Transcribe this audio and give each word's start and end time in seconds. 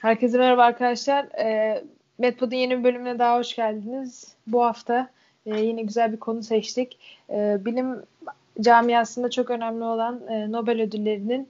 Herkese 0.00 0.38
merhaba 0.38 0.62
arkadaşlar. 0.62 1.24
E, 1.24 1.84
Medpod'un 2.18 2.56
yeni 2.56 2.78
bir 2.78 2.84
bölümüne 2.84 3.18
daha 3.18 3.38
hoş 3.38 3.56
geldiniz. 3.56 4.34
Bu 4.46 4.64
hafta 4.64 5.08
e, 5.46 5.60
yine 5.60 5.82
güzel 5.82 6.12
bir 6.12 6.16
konu 6.16 6.42
seçtik. 6.42 6.98
E, 7.30 7.58
bilim 7.64 8.02
camiasında 8.60 9.30
çok 9.30 9.50
önemli 9.50 9.84
olan 9.84 10.20
e, 10.28 10.52
Nobel 10.52 10.82
ödüllerinin 10.82 11.48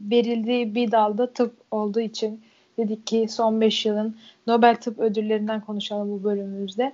verildiği 0.00 0.74
bir 0.74 0.92
dalda 0.92 1.32
tıp 1.32 1.54
olduğu 1.70 2.00
için 2.00 2.42
dedik 2.78 3.06
ki 3.06 3.26
son 3.30 3.60
5 3.60 3.86
yılın 3.86 4.16
Nobel 4.46 4.76
Tıp 4.76 4.98
Ödüllerinden 4.98 5.60
konuşalım 5.60 6.10
bu 6.10 6.24
bölümümüzde. 6.24 6.92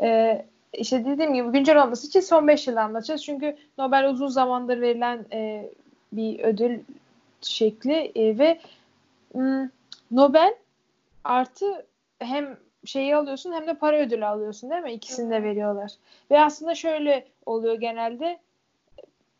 E, 0.00 0.44
işte 0.72 1.04
dediğim 1.04 1.34
gibi 1.34 1.52
güncel 1.52 1.82
olması 1.82 2.06
için 2.06 2.20
son 2.20 2.48
5 2.48 2.66
yılı 2.66 2.80
anlatacağız. 2.80 3.24
Çünkü 3.24 3.56
Nobel 3.78 4.10
uzun 4.10 4.28
zamandır 4.28 4.80
verilen 4.80 5.24
e, 5.32 5.70
bir 6.12 6.40
ödül 6.40 6.78
şekli 7.42 8.12
e, 8.14 8.38
ve 8.38 8.58
m, 9.34 9.70
Nobel 10.12 10.54
artı 11.24 11.86
hem 12.18 12.58
şeyi 12.84 13.16
alıyorsun 13.16 13.52
hem 13.52 13.66
de 13.66 13.74
para 13.74 13.96
ödülü 13.98 14.26
alıyorsun 14.26 14.70
değil 14.70 14.82
mi? 14.82 14.92
İkisini 14.92 15.30
de 15.30 15.42
veriyorlar. 15.42 15.92
Ve 16.30 16.40
aslında 16.40 16.74
şöyle 16.74 17.28
oluyor 17.46 17.74
genelde. 17.74 18.40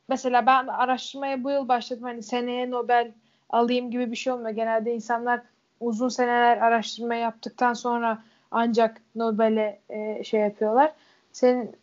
Mesela 0.08 0.46
ben 0.46 0.66
araştırmaya 0.66 1.44
bu 1.44 1.50
yıl 1.50 1.68
başladım. 1.68 2.02
Hani 2.02 2.22
seneye 2.22 2.70
Nobel 2.70 3.12
alayım 3.50 3.90
gibi 3.90 4.10
bir 4.10 4.16
şey 4.16 4.32
olmuyor. 4.32 4.50
Genelde 4.50 4.94
insanlar 4.94 5.40
uzun 5.80 6.08
seneler 6.08 6.56
araştırma 6.56 7.14
yaptıktan 7.14 7.72
sonra 7.72 8.22
ancak 8.50 9.00
Nobel'e 9.14 9.80
e, 9.88 10.24
şey 10.24 10.40
yapıyorlar. 10.40 10.92
Senin 11.32 11.76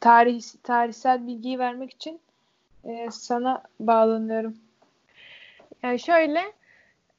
tarih 0.00 0.42
tarihsel 0.62 1.26
bilgiyi 1.26 1.58
vermek 1.58 1.90
için 1.90 2.20
e, 2.84 3.10
sana 3.10 3.62
bağlanıyorum. 3.80 4.56
Yani 5.82 5.98
şöyle 5.98 6.57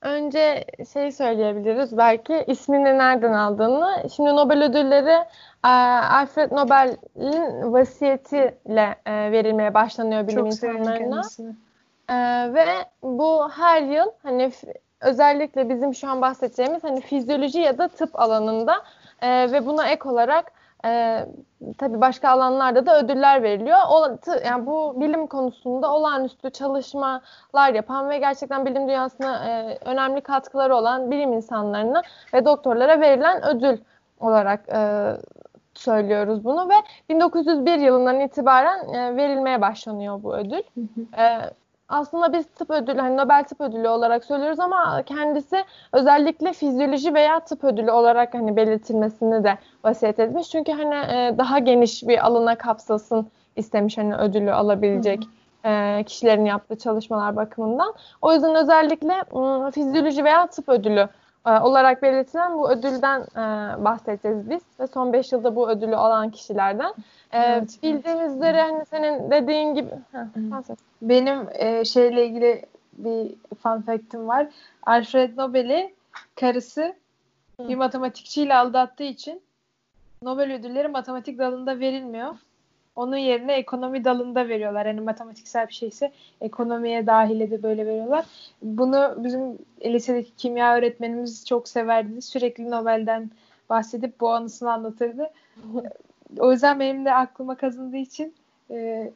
Önce 0.02 0.66
şey 0.94 1.12
söyleyebiliriz 1.12 1.98
belki 1.98 2.44
ismini 2.48 2.98
nereden 2.98 3.34
aldığını. 3.34 4.10
Şimdi 4.16 4.30
Nobel 4.30 4.64
ödülleri 4.64 5.26
e, 5.66 5.70
Alfred 6.12 6.52
Nobel'in 6.52 7.74
vasiyetiyle 7.74 8.96
e, 9.06 9.32
verilmeye 9.32 9.74
başlanıyor 9.74 10.28
bilim 10.28 10.38
Çok 10.38 10.48
insanlarına. 10.48 11.22
E, 12.10 12.16
ve 12.54 12.66
bu 13.04 13.50
her 13.50 13.82
yıl 13.82 14.08
hani 14.24 14.52
özellikle 15.02 15.70
bizim 15.70 15.94
şu 15.94 16.10
an 16.10 16.22
bahsedeceğimiz 16.22 16.84
hani 16.84 17.02
fizyoloji 17.02 17.60
ya 17.60 17.78
da 17.78 17.88
tıp 17.88 18.20
alanında 18.20 18.76
ve 19.24 19.66
buna 19.66 19.88
ek 19.88 20.10
olarak 20.10 20.59
e, 20.86 21.26
tabii 21.78 22.02
başka 22.02 22.30
alanlarda 22.30 22.86
da 22.86 23.00
ödüller 23.00 23.44
veriliyor. 23.44 23.78
O, 23.92 24.18
yani 24.46 24.66
bu 24.66 25.02
bilim 25.02 25.28
konusunda 25.28 25.94
olağanüstü 25.94 26.50
çalışmalar 26.50 27.74
yapan 27.74 28.10
ve 28.10 28.18
gerçekten 28.18 28.66
bilim 28.66 28.88
dünyasına 28.88 29.50
e, 29.50 29.78
önemli 29.86 30.22
katkıları 30.22 30.76
olan 30.76 31.12
bilim 31.12 31.34
insanlarına 31.34 32.02
ve 32.34 32.46
doktorlara 32.46 33.02
verilen 33.02 33.46
ödül 33.46 33.78
olarak 34.20 34.70
e, 34.70 35.12
söylüyoruz 35.74 36.44
bunu 36.44 36.70
ve 36.70 36.74
1901 37.10 37.80
yılından 37.80 38.20
itibaren 38.20 38.94
e, 38.94 39.16
verilmeye 39.16 39.62
başlanıyor 39.62 40.24
bu 40.24 40.36
ödül. 40.36 40.62
e, 41.18 41.40
aslında 41.90 42.34
biz 42.34 42.46
tıp 42.48 42.70
ödülü, 42.70 43.00
hani 43.00 43.18
Nobel 43.18 43.44
Tıp 43.44 43.62
Ödülü 43.62 43.88
olarak 43.88 44.26
söylüyoruz 44.26 44.60
ama 44.60 45.04
kendisi 45.04 45.64
özellikle 45.94 46.54
fizyoloji 46.54 47.14
veya 47.14 47.40
tıp 47.40 47.64
ödülü 47.64 47.92
olarak 47.92 48.34
hani 48.34 48.56
belirtilmesini 48.56 49.44
de 49.44 49.58
vasiyet 49.84 50.20
etmiş. 50.20 50.50
Çünkü 50.50 50.72
hani 50.72 50.96
e, 50.96 51.38
daha 51.38 51.60
geniş 51.60 52.08
bir 52.08 52.26
alana 52.26 52.56
kapsasın 52.56 53.28
istemiş 53.56 53.98
hani 53.98 54.16
ödülü 54.16 54.54
alabilecek 54.54 55.24
e, 55.66 56.04
kişilerin 56.04 56.46
yaptığı 56.46 56.78
çalışmalar 56.78 57.36
bakımından. 57.36 57.94
O 58.22 58.34
yüzden 58.34 58.56
özellikle 58.56 59.24
fizyoloji 59.72 60.24
veya 60.24 60.48
tıp 60.48 60.70
ödülü 60.70 61.08
e, 61.48 61.60
olarak 61.60 62.02
belirtilen 62.02 62.58
bu 62.58 62.72
ödülden 62.72 63.22
e, 63.22 63.44
bahsedeceğiz 63.84 64.50
biz 64.50 64.62
ve 64.80 64.88
son 64.88 65.14
5 65.14 65.32
yılda 65.32 65.56
bu 65.56 65.70
ödülü 65.70 65.96
alan 65.96 66.30
kişilerden. 66.30 66.94
E, 67.32 67.40
evet. 67.40 67.80
Bildiğimiz 67.84 68.36
üzere 68.36 68.62
hani 68.62 68.86
senin 68.86 69.32
dediğin 69.32 69.76
gibi 69.76 69.92
heh, 70.12 70.52
benim 71.02 71.48
e, 71.54 71.86
şeyle 71.86 72.26
ilgili 72.28 72.66
bir 72.94 73.36
fun 73.64 73.82
fact'im 73.82 74.28
var. 74.28 74.48
Alfred 74.84 75.38
Nobel'i 75.38 75.94
karısı 76.36 76.96
bir 77.60 77.76
matematikçiyle 77.76 78.56
aldattığı 78.56 79.04
için 79.04 79.42
Nobel 80.22 80.54
ödülleri 80.54 80.88
matematik 80.88 81.40
dalında 81.40 81.80
verilmiyor. 81.80 82.36
Onun 82.96 83.18
yerine 83.18 83.54
ekonomi 83.54 84.04
dalında 84.04 84.48
veriyorlar. 84.48 84.86
Yani 84.86 85.02
matematiksel 85.02 85.68
bir 85.68 85.74
şeyse 85.74 86.12
ekonomiye 86.42 87.08
dahil 87.08 87.42
edip 87.42 87.64
böyle 87.64 87.86
veriyorlar. 87.86 88.26
Bunu 88.62 89.16
bizim 89.18 89.58
lisedeki 89.86 90.36
kimya 90.36 90.76
öğretmenimiz 90.76 91.46
çok 91.46 91.68
severdi. 91.68 92.22
Sürekli 92.22 92.72
Nobel'den 92.72 93.32
bahsedip 93.70 94.20
bu 94.20 94.30
anısını 94.30 94.72
anlatırdı. 94.72 95.30
o 96.40 96.52
yüzden 96.52 96.80
benim 96.80 97.06
de 97.06 97.14
aklıma 97.14 97.56
kazındığı 97.56 97.98
için 97.98 98.36
e, 98.72 99.12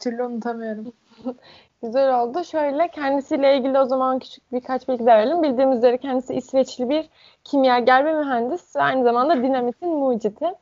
türlü 0.00 0.22
unutamıyorum. 0.22 0.92
Güzel 1.82 2.20
oldu. 2.20 2.44
Şöyle 2.44 2.88
kendisiyle 2.88 3.56
ilgili 3.56 3.78
o 3.78 3.84
zaman 3.84 4.18
küçük 4.18 4.52
birkaç 4.52 4.88
bilgi 4.88 5.06
verelim. 5.06 5.42
Bildiğimiz 5.42 5.78
üzere 5.78 5.98
kendisi 5.98 6.34
İsveçli 6.34 6.88
bir 6.88 7.08
kimyager 7.44 8.04
ve 8.04 8.14
mühendis 8.14 8.76
aynı 8.76 9.04
zamanda 9.04 9.36
dinamitin 9.42 9.88
mucidi. 9.88 10.52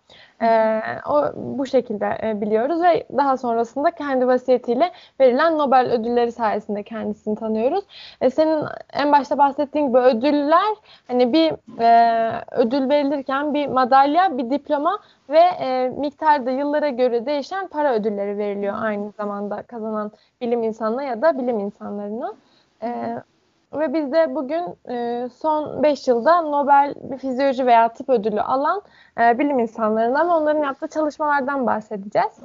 Ee, 0.43 0.81
o 1.09 1.33
bu 1.37 1.67
şekilde 1.67 2.19
e, 2.23 2.41
biliyoruz 2.41 2.83
ve 2.83 3.07
daha 3.17 3.37
sonrasında 3.37 3.91
kendi 3.91 4.27
vasiyetiyle 4.27 4.93
verilen 5.21 5.59
Nobel 5.59 5.93
ödülleri 5.93 6.33
sayesinde 6.33 6.83
kendisini 6.83 7.37
tanıyoruz. 7.37 7.85
E, 8.21 8.31
senin 8.31 8.65
en 8.93 9.13
başta 9.13 9.39
bahsettiğin 9.39 9.89
gibi 9.89 9.99
ödüller 9.99 10.75
hani 11.09 11.33
bir 11.33 11.53
e, 11.81 12.45
ödül 12.53 12.89
verilirken 12.89 13.55
bir 13.55 13.67
madalya, 13.67 14.39
bir 14.39 14.51
diploma 14.51 14.99
ve 15.29 15.39
e, 15.39 15.89
miktarda 15.89 16.51
yıllara 16.51 16.89
göre 16.89 17.27
değişen 17.27 17.67
para 17.69 17.95
ödülleri 17.95 18.39
veriliyor 18.39 18.75
aynı 18.81 19.11
zamanda 19.11 19.63
kazanan 19.63 20.13
bilim 20.41 20.63
insanına 20.63 21.03
ya 21.03 21.23
da 21.23 21.39
bilim 21.39 21.59
insanlarına. 21.59 22.33
E, 22.83 23.17
ve 23.73 23.95
biz 23.95 24.13
de 24.13 24.35
bugün 24.35 24.91
e, 24.91 25.29
son 25.29 25.83
5 25.83 26.09
yılda 26.09 26.41
Nobel 26.43 26.95
Fizyoloji 27.19 27.67
veya 27.67 27.89
Tıp 27.89 28.09
Ödülü 28.09 28.41
alan 28.41 28.83
e, 29.21 29.39
bilim 29.39 29.59
insanlarından 29.59 30.29
ve 30.29 30.33
onların 30.33 30.63
yaptığı 30.63 30.89
çalışmalardan 30.89 31.67
bahsedeceğiz. 31.67 32.41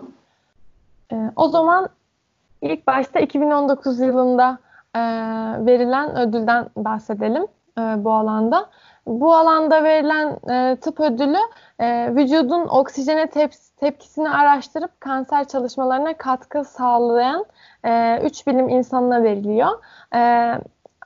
E, 1.11 1.15
o 1.35 1.47
zaman 1.47 1.89
ilk 2.61 2.87
başta 2.87 3.19
2019 3.19 3.99
yılında 3.99 4.57
e, 4.95 4.99
verilen 5.65 6.17
ödülden 6.17 6.69
bahsedelim 6.75 7.47
e, 7.77 7.81
bu 7.81 8.13
alanda. 8.13 8.69
Bu 9.07 9.35
alanda 9.35 9.83
verilen 9.83 10.37
e, 10.49 10.75
tıp 10.75 10.99
ödülü 10.99 11.37
e, 11.79 12.15
vücudun 12.15 12.67
oksijene 12.67 13.27
tep 13.27 13.51
tepkisini 13.77 14.29
araştırıp 14.29 15.01
kanser 15.01 15.47
çalışmalarına 15.47 16.13
katkı 16.13 16.63
sağlayan 16.63 17.45
3 18.23 18.41
e, 18.41 18.51
bilim 18.51 18.69
insanına 18.69 19.23
veriliyor. 19.23 19.69
E, 20.15 20.51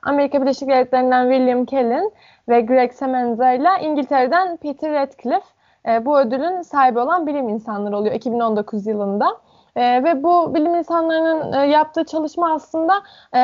Amerika 0.02 0.42
Birleşik 0.42 0.68
Devletleri'nden 0.68 1.30
William 1.30 1.64
Kellen 1.64 2.10
ve 2.48 2.60
Greg 2.60 2.92
Semenza 2.92 3.52
ile 3.52 3.68
İngiltere'den 3.82 4.56
Peter 4.56 4.92
Radcliffe 4.92 5.46
e, 5.88 6.06
bu 6.06 6.20
ödülün 6.20 6.62
sahibi 6.62 6.98
olan 6.98 7.26
bilim 7.26 7.48
insanları 7.48 7.96
oluyor 7.96 8.14
2019 8.14 8.86
yılında. 8.86 9.38
E, 9.76 10.04
ve 10.04 10.22
bu 10.22 10.54
bilim 10.54 10.74
insanlarının 10.74 11.52
e, 11.52 11.66
yaptığı 11.66 12.04
çalışma 12.04 12.54
aslında 12.54 13.02
e, 13.32 13.40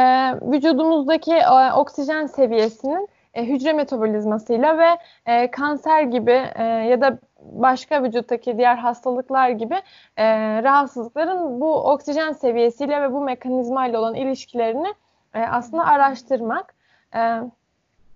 vücudumuzdaki 0.52 1.34
e, 1.34 1.72
oksijen 1.72 2.26
seviyesinin 2.26 3.08
e, 3.34 3.44
hücre 3.44 3.72
metabolizmasıyla 3.72 4.78
ve 4.78 4.88
e, 5.26 5.50
kanser 5.50 6.02
gibi 6.02 6.42
e, 6.54 6.64
ya 6.64 7.00
da 7.00 7.18
başka 7.40 8.02
vücuttaki 8.02 8.58
diğer 8.58 8.76
hastalıklar 8.76 9.50
gibi 9.50 9.74
e, 10.16 10.24
rahatsızlıkların 10.62 11.60
bu 11.60 11.74
oksijen 11.74 12.32
seviyesiyle 12.32 13.02
ve 13.02 13.12
bu 13.12 13.20
mekanizmayla 13.20 13.98
olan 14.00 14.14
ilişkilerini 14.14 14.94
e, 15.36 15.46
aslında 15.46 15.84
araştırmak. 15.84 16.74
E, 17.14 17.40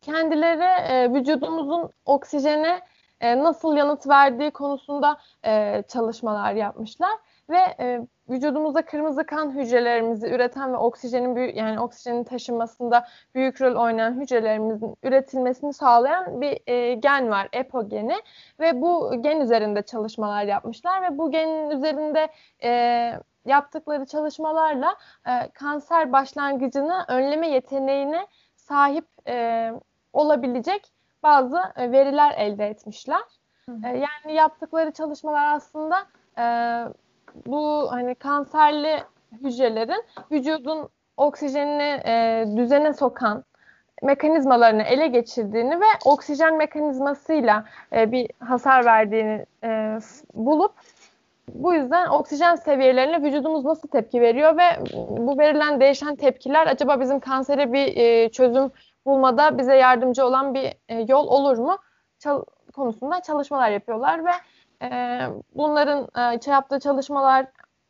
kendileri 0.00 0.92
e, 0.92 1.12
vücudumuzun 1.14 1.90
oksijene 2.06 2.80
e, 3.20 3.38
nasıl 3.38 3.76
yanıt 3.76 4.08
verdiği 4.08 4.50
konusunda 4.50 5.18
e, 5.44 5.82
çalışmalar 5.88 6.52
yapmışlar 6.52 7.18
ve 7.50 7.58
e, 7.80 8.00
vücudumuzda 8.30 8.82
kırmızı 8.82 9.26
kan 9.26 9.50
hücrelerimizi 9.50 10.26
üreten 10.26 10.72
ve 10.72 10.76
oksijenin 10.76 11.54
yani 11.54 11.80
oksijenin 11.80 12.24
taşınmasında 12.24 13.06
büyük 13.34 13.60
rol 13.60 13.74
oynayan 13.74 14.20
hücrelerimizin 14.20 14.96
üretilmesini 15.02 15.72
sağlayan 15.72 16.40
bir 16.40 16.58
e, 16.66 16.94
gen 16.94 17.30
var, 17.30 17.48
EPO 17.52 17.88
geni 17.88 18.16
ve 18.60 18.82
bu 18.82 19.22
gen 19.22 19.40
üzerinde 19.40 19.82
çalışmalar 19.82 20.44
yapmışlar 20.44 21.02
ve 21.02 21.18
bu 21.18 21.30
genin 21.30 21.70
üzerinde 21.70 22.28
e, 22.62 23.12
yaptıkları 23.44 24.06
çalışmalarla 24.06 24.96
e, 25.26 25.50
kanser 25.50 26.12
başlangıcını 26.12 27.04
önleme 27.08 27.48
yeteneğine 27.48 28.26
sahip 28.56 29.06
e, 29.28 29.72
olabilecek 30.12 30.92
bazı 31.22 31.62
e, 31.76 31.92
veriler 31.92 32.34
elde 32.36 32.66
etmişler. 32.66 33.22
E, 33.84 33.88
yani 33.88 34.34
yaptıkları 34.34 34.92
çalışmalar 34.92 35.54
aslında 35.54 36.06
e, 36.38 36.44
bu 37.46 37.92
hani 37.92 38.14
kanserli 38.14 39.02
hücrelerin 39.42 40.04
vücudun 40.30 40.88
oksijenini 41.16 42.02
e, 42.06 42.44
düzene 42.56 42.92
sokan 42.92 43.44
mekanizmalarını 44.02 44.82
ele 44.82 45.06
geçirdiğini 45.06 45.80
ve 45.80 45.84
oksijen 46.04 46.56
mekanizmasıyla 46.56 47.64
e, 47.92 48.12
bir 48.12 48.30
hasar 48.38 48.84
verdiğini 48.84 49.46
e, 49.64 49.98
bulup 50.34 50.72
bu 51.54 51.74
yüzden 51.74 52.08
oksijen 52.08 52.54
seviyelerine 52.54 53.22
vücudumuz 53.22 53.64
nasıl 53.64 53.88
tepki 53.88 54.20
veriyor 54.20 54.56
ve 54.56 54.62
bu 55.18 55.38
verilen 55.38 55.80
değişen 55.80 56.16
tepkiler 56.16 56.66
acaba 56.66 57.00
bizim 57.00 57.20
kansere 57.20 57.72
bir 57.72 57.96
e, 57.96 58.28
çözüm 58.28 58.70
bulmada 59.06 59.58
bize 59.58 59.76
yardımcı 59.76 60.26
olan 60.26 60.54
bir 60.54 60.74
e, 60.88 61.00
yol 61.08 61.26
olur 61.26 61.58
mu? 61.58 61.78
Çal 62.18 62.42
konusunda 62.72 63.22
çalışmalar 63.22 63.70
yapıyorlar 63.70 64.24
ve 64.24 64.30
e, 64.82 65.20
bunların 65.54 66.08
e, 66.16 66.50
yaptığı 66.50 66.80
çalışmalar 66.80 67.46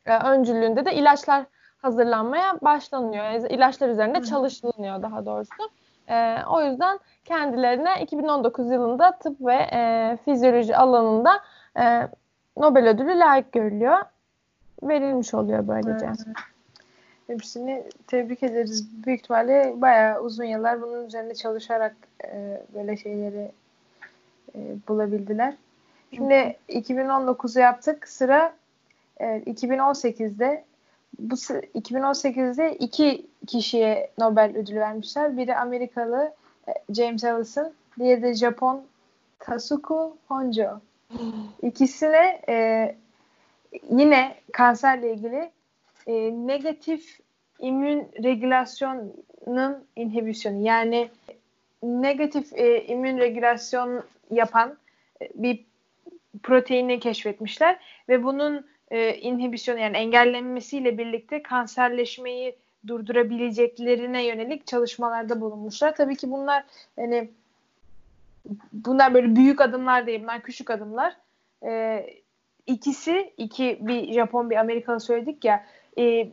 e, 0.07 0.19
öncülüğünde 0.19 0.85
de 0.85 0.95
ilaçlar 0.95 1.45
hazırlanmaya 1.83 2.61
başlanıyor. 2.61 3.25
Yani 3.25 3.49
ilaçlar 3.49 3.89
üzerinde 3.89 4.23
çalışılıyor 4.23 5.03
daha 5.03 5.27
doğrusu. 5.27 5.71
E, 6.09 6.37
o 6.51 6.63
yüzden 6.63 6.99
kendilerine 7.25 8.03
2019 8.03 8.71
yılında 8.71 9.19
tıp 9.19 9.41
ve 9.41 9.69
e, 9.73 10.19
fizyoloji 10.25 10.77
alanında 10.77 11.41
e, 11.79 12.09
Nobel 12.57 12.89
ödülü 12.89 13.19
layık 13.19 13.53
görülüyor. 13.53 13.99
Verilmiş 14.83 15.35
oluyor 15.35 15.69
böylece. 15.69 16.07
Evet. 16.07 16.27
Hepsini 17.27 17.85
tebrik 18.07 18.43
ederiz. 18.43 19.05
Büyük 19.07 19.21
ihtimalle 19.21 19.75
bayağı 19.77 20.21
uzun 20.21 20.45
yıllar 20.45 20.83
bunun 20.83 21.07
üzerinde 21.07 21.35
çalışarak 21.35 21.97
e, 22.25 22.63
böyle 22.75 22.97
şeyleri 22.97 23.53
e, 24.55 24.59
bulabildiler. 24.89 25.55
Şimdi 26.15 26.57
2019'u 26.69 27.61
yaptık. 27.61 28.09
Sıra 28.09 28.53
e, 29.21 29.27
2018'de 29.27 30.65
bu 31.19 31.35
2018'de 31.35 32.77
iki 32.77 33.27
kişiye 33.47 34.11
Nobel 34.19 34.57
ödülü 34.57 34.81
vermişler. 34.81 35.37
Biri 35.37 35.57
Amerikalı 35.57 36.33
e, 36.69 36.95
James 36.95 37.25
Allison, 37.25 37.73
diğeri 37.99 38.23
de 38.23 38.35
Japon 38.35 38.83
Tasuku 39.39 40.17
Honjo. 40.29 40.81
İkisine 41.63 42.43
e, 42.49 42.97
yine 43.91 44.37
kanserle 44.53 45.13
ilgili 45.13 45.51
e, 46.07 46.13
negatif 46.47 47.21
immün 47.59 48.09
regülasyonun 48.23 49.85
inhibisyonu 49.97 50.67
yani 50.67 51.11
negatif 51.83 52.53
e, 52.53 52.85
immün 52.85 53.19
regülasyon 53.19 54.05
yapan 54.31 54.79
e, 55.23 55.29
bir 55.35 55.65
proteini 56.43 57.01
keşfetmişler 57.01 57.81
ve 58.09 58.25
bunun 58.25 58.67
e, 58.91 59.15
inhibisyonu 59.15 59.79
yani 59.79 59.97
engellenmesiyle 59.97 60.99
birlikte 60.99 61.43
kanserleşmeyi 61.43 62.57
durdurabileceklerine 62.87 64.27
yönelik 64.27 64.67
çalışmalarda 64.67 65.41
bulunmuşlar. 65.41 65.97
Tabii 65.97 66.17
ki 66.17 66.31
bunlar 66.31 66.65
hani 66.97 67.31
bunlar 68.73 69.15
böyle 69.15 69.37
büyük 69.37 69.61
adımlar 69.61 70.07
değil, 70.07 70.23
bunlar 70.23 70.43
küçük 70.43 70.71
adımlar. 70.71 71.17
E, 71.65 72.07
ikisi, 72.67 73.33
iki 73.37 73.79
bir 73.81 74.13
Japon 74.13 74.51
bir 74.51 74.57
Amerikalı 74.57 75.01
söyledik 75.01 75.45
ya, 75.45 75.67
e, 75.99 76.29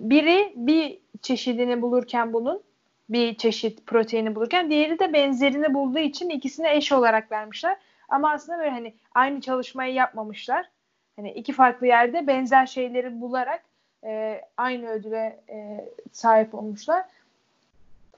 biri 0.00 0.52
bir 0.56 0.98
çeşidini 1.22 1.82
bulurken 1.82 2.32
bunun 2.32 2.62
bir 3.08 3.34
çeşit 3.34 3.86
proteini 3.86 4.34
bulurken 4.34 4.70
diğeri 4.70 4.98
de 4.98 5.12
benzerini 5.12 5.74
bulduğu 5.74 5.98
için 5.98 6.30
ikisini 6.30 6.68
eş 6.68 6.92
olarak 6.92 7.32
vermişler. 7.32 7.76
Ama 8.08 8.32
aslında 8.32 8.58
böyle 8.58 8.70
hani 8.70 8.94
aynı 9.14 9.40
çalışmayı 9.40 9.94
yapmamışlar. 9.94 10.70
Hani 11.16 11.32
iki 11.32 11.52
farklı 11.52 11.86
yerde 11.86 12.26
benzer 12.26 12.66
şeyleri 12.66 13.20
bularak 13.20 13.62
e, 14.04 14.40
aynı 14.56 14.90
ödüle 14.90 15.40
e, 15.48 15.88
sahip 16.12 16.54
olmuşlar. 16.54 17.04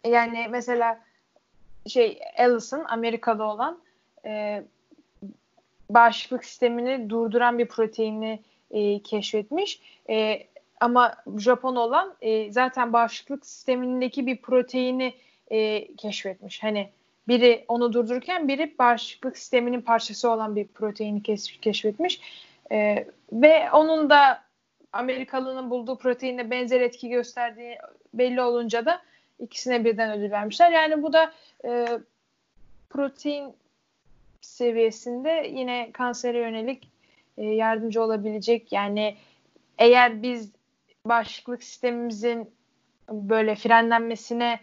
Yani 0.04 0.46
mesela 0.50 1.00
şey 1.86 2.20
Ellison 2.36 2.84
Amerika'da 2.88 3.44
olan 3.44 3.78
e, 4.24 4.64
bağışıklık 5.90 6.44
sistemini 6.44 7.10
durduran 7.10 7.58
bir 7.58 7.68
proteini 7.68 8.42
e, 8.70 9.02
keşfetmiş. 9.02 9.80
E, 10.10 10.46
ama 10.80 11.14
Japon 11.38 11.76
olan 11.76 12.14
e, 12.20 12.52
zaten 12.52 12.92
bağışıklık 12.92 13.46
sistemindeki 13.46 14.26
bir 14.26 14.36
proteini 14.36 15.14
e, 15.50 15.88
keşfetmiş. 15.96 16.62
Hani 16.62 16.88
biri 17.28 17.64
onu 17.68 17.92
durdururken 17.92 18.48
biri 18.48 18.74
bağışıklık 18.78 19.38
sisteminin 19.38 19.80
parçası 19.80 20.30
olan 20.30 20.56
bir 20.56 20.66
proteini 20.66 21.22
keşfetmiş. 21.60 22.20
E, 22.72 23.06
ve 23.32 23.70
onun 23.72 24.10
da 24.10 24.44
Amerikalının 24.92 25.70
bulduğu 25.70 25.98
proteinle 25.98 26.50
benzer 26.50 26.80
etki 26.80 27.08
gösterdiği 27.08 27.78
belli 28.14 28.42
olunca 28.42 28.86
da 28.86 29.00
ikisine 29.38 29.84
birden 29.84 30.18
ödül 30.18 30.30
vermişler. 30.30 30.72
Yani 30.72 31.02
bu 31.02 31.12
da 31.12 31.32
e, 31.64 31.86
protein 32.90 33.54
seviyesinde 34.40 35.50
yine 35.52 35.92
kansere 35.92 36.38
yönelik 36.38 36.88
e, 37.36 37.44
yardımcı 37.44 38.02
olabilecek. 38.02 38.72
Yani 38.72 39.16
eğer 39.78 40.22
biz 40.22 40.52
bağışıklık 41.06 41.62
sistemimizin 41.62 42.50
böyle 43.10 43.54
frenlenmesine 43.54 44.60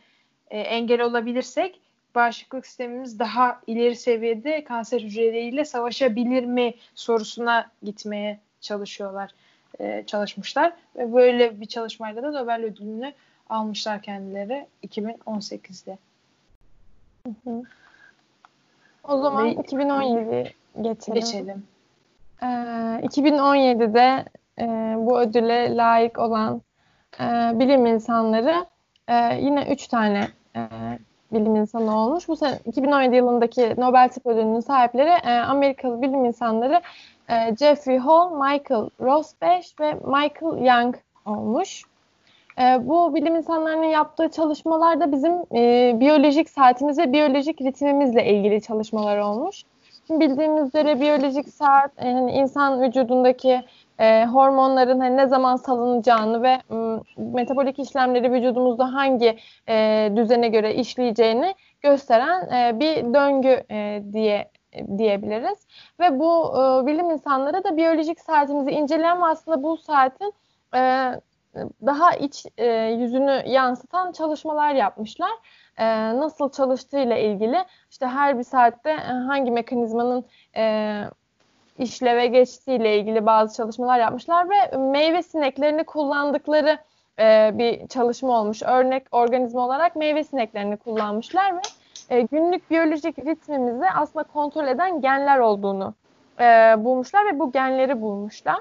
e, 0.50 0.60
engel 0.60 1.02
olabilirsek 1.02 1.82
bağışıklık 2.16 2.66
sistemimiz 2.66 3.20
daha 3.20 3.62
ileri 3.68 3.96
seviyede 3.96 4.64
kanser 4.64 5.02
hücreleriyle 5.02 5.66
savaşabilir 5.66 6.46
mi 6.46 6.74
sorusuna 6.96 7.72
gitmeye 7.84 8.40
çalışıyorlar, 8.62 9.32
e, 9.80 10.04
çalışmışlar. 10.08 10.74
Ve 10.96 11.14
böyle 11.14 11.62
bir 11.62 11.66
çalışmayla 11.66 12.24
da 12.24 12.32
Nobel 12.32 12.64
ödülünü 12.64 13.14
almışlar 13.52 14.02
kendileri 14.02 14.68
2018'de. 14.84 15.98
Hı 17.28 17.34
hı. 17.44 17.64
O 19.04 19.18
zaman 19.18 19.46
Ve, 19.46 19.52
2017 19.52 20.54
geçelim. 20.82 21.16
Geçelim. 21.16 21.64
Ee, 22.44 22.46
2017'de 22.46 24.26
e, 24.60 24.66
bu 24.98 25.20
ödüle 25.20 25.76
layık 25.76 26.20
olan 26.20 26.62
e, 27.20 27.24
bilim 27.60 27.86
insanları 27.86 28.66
e, 29.08 29.36
yine 29.42 29.68
üç 29.72 29.88
tane 29.88 30.28
e, 30.56 30.62
bilim 31.32 31.56
insanı 31.56 31.98
olmuş. 32.00 32.28
Bu 32.28 32.36
sene 32.36 32.60
2017 32.66 33.16
yılındaki 33.16 33.76
Nobel 33.78 34.10
Tıp 34.10 34.26
Ödülü'nün 34.26 34.60
sahipleri 34.60 35.10
e, 35.10 35.40
Amerikalı 35.40 36.02
bilim 36.02 36.26
insanları 36.26 36.82
e, 37.30 37.56
Jeffrey 37.56 37.98
Hall, 37.98 38.32
Michael 38.32 38.90
Rosbash 39.00 39.80
ve 39.80 39.94
Michael 39.94 40.66
Young 40.66 40.96
olmuş. 41.26 41.84
E, 42.60 42.88
bu 42.88 43.16
bilim 43.16 43.36
insanlarının 43.36 43.84
yaptığı 43.84 44.30
çalışmalarda 44.30 45.12
bizim 45.12 45.34
e, 45.56 46.00
biyolojik 46.00 46.50
saatimiz 46.50 46.98
ve 46.98 47.14
biyolojik 47.14 47.62
ritmimizle 47.62 48.26
ilgili 48.26 48.62
çalışmalar 48.62 49.18
olmuş. 49.18 49.64
Şimdi 50.08 50.30
bildiğimiz 50.30 50.68
üzere 50.68 51.02
biyolojik 51.02 51.50
saat 51.50 51.92
yani 52.04 52.32
insan 52.32 52.82
vücudundaki 52.82 53.62
e, 54.00 54.26
hormonların 54.26 55.00
hani 55.00 55.18
ne 55.18 55.28
zaman 55.28 55.56
salınacağını 55.56 56.44
ve 56.44 56.58
m, 56.70 57.00
metabolik 57.18 57.80
işlemleri 57.80 58.32
vücudumuzda 58.32 58.94
hangi 58.94 59.38
e, 59.70 60.10
düzene 60.16 60.48
göre 60.48 60.76
işleyeceğini 60.76 61.56
gösteren 61.82 62.42
e, 62.50 62.80
bir 62.80 63.14
döngü 63.14 63.64
e, 63.72 64.04
diye 64.14 64.50
diyebiliriz. 64.98 65.68
Ve 66.00 66.20
bu 66.20 66.54
e, 66.56 66.88
bilim 66.88 67.10
insanları 67.10 67.64
da 67.64 67.78
biyolojik 67.78 68.20
saatimizi 68.20 68.72
inceleyen 68.72 69.22
aslında 69.22 69.64
bu 69.64 69.78
saatin 69.78 70.34
e, 70.76 71.12
daha 71.86 72.16
iç 72.16 72.46
e, 72.58 72.66
yüzünü 72.74 73.44
yansıtan 73.46 74.12
çalışmalar 74.12 74.74
yapmışlar. 74.74 75.32
E, 75.78 75.86
nasıl 76.20 76.52
çalıştığıyla 76.52 77.18
ilgili 77.18 77.66
işte 77.92 78.08
her 78.08 78.40
bir 78.40 78.44
saatte 78.44 78.90
e, 78.90 79.12
hangi 79.12 79.52
mekanizmanın 79.52 80.26
e, 80.56 81.04
işleve 81.78 82.28
geçtiğiyle 82.28 83.00
ilgili 83.00 83.26
bazı 83.26 83.58
çalışmalar 83.58 84.00
yapmışlar 84.00 84.50
ve 84.50 84.78
meyve 84.78 85.24
sineklerini 85.24 85.84
kullandıkları 85.84 86.78
e, 87.20 87.52
bir 87.54 87.88
çalışma 87.88 88.40
olmuş. 88.40 88.64
Örnek 88.64 89.04
organizma 89.12 89.66
olarak 89.66 89.96
meyve 89.96 90.24
sineklerini 90.24 90.78
kullanmışlar 90.78 91.56
ve 91.56 91.62
e, 92.10 92.22
günlük 92.22 92.72
biyolojik 92.72 93.20
ritmimizi 93.20 93.86
aslında 93.96 94.24
kontrol 94.24 94.68
eden 94.68 95.02
genler 95.02 95.40
olduğunu 95.40 95.94
e, 96.40 96.44
bulmuşlar 96.78 97.26
ve 97.26 97.40
bu 97.40 97.52
genleri 97.52 98.02
bulmuşlar. 98.02 98.60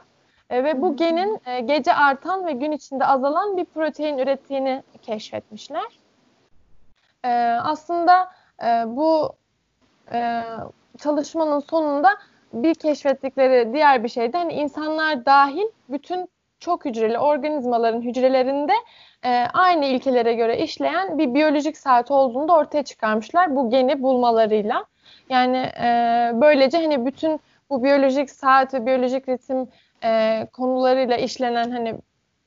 E, 0.51 0.65
ve 0.65 0.83
bu 0.83 0.97
genin 0.97 1.41
e, 1.47 1.61
gece 1.61 1.95
artan 1.95 2.47
ve 2.47 2.53
gün 2.53 2.73
içinde 2.73 3.07
azalan 3.07 3.57
bir 3.57 3.65
protein 3.65 4.19
ürettiğini 4.19 4.83
keşfetmişler. 5.03 5.99
E, 7.25 7.31
aslında 7.63 8.31
e, 8.63 8.67
bu 8.87 9.33
e, 10.13 10.43
çalışmanın 10.99 11.61
sonunda 11.61 12.09
bir 12.53 12.75
keşfettikleri 12.75 13.73
diğer 13.73 14.05
bir 14.05 14.09
şey 14.09 14.33
de 14.33 14.39
hani 14.39 14.53
insanlar 14.53 15.27
dahil 15.27 15.67
bütün 15.89 16.29
çok 16.61 16.85
hücreli 16.85 17.19
organizmaların 17.19 18.01
hücrelerinde 18.01 18.73
e, 19.25 19.45
aynı 19.55 19.85
ilkelere 19.85 20.35
göre 20.35 20.59
işleyen 20.59 21.19
bir 21.19 21.35
biyolojik 21.35 21.77
saat 21.77 22.11
olduğunu 22.11 22.49
da 22.49 22.53
ortaya 22.53 22.83
çıkarmışlar 22.83 23.57
bu 23.57 23.71
geni 23.71 24.03
bulmalarıyla. 24.03 24.85
Yani 25.29 25.57
e, 25.57 26.31
böylece 26.35 26.79
hani 26.79 27.07
bütün 27.07 27.41
bu 27.71 27.85
biyolojik 27.85 28.31
saat 28.31 28.75
ve 28.75 28.87
biyolojik 28.87 29.29
ritim 29.29 29.69
e, 30.05 30.47
konularıyla 30.53 31.17
işlenen 31.17 31.71
hani 31.71 31.95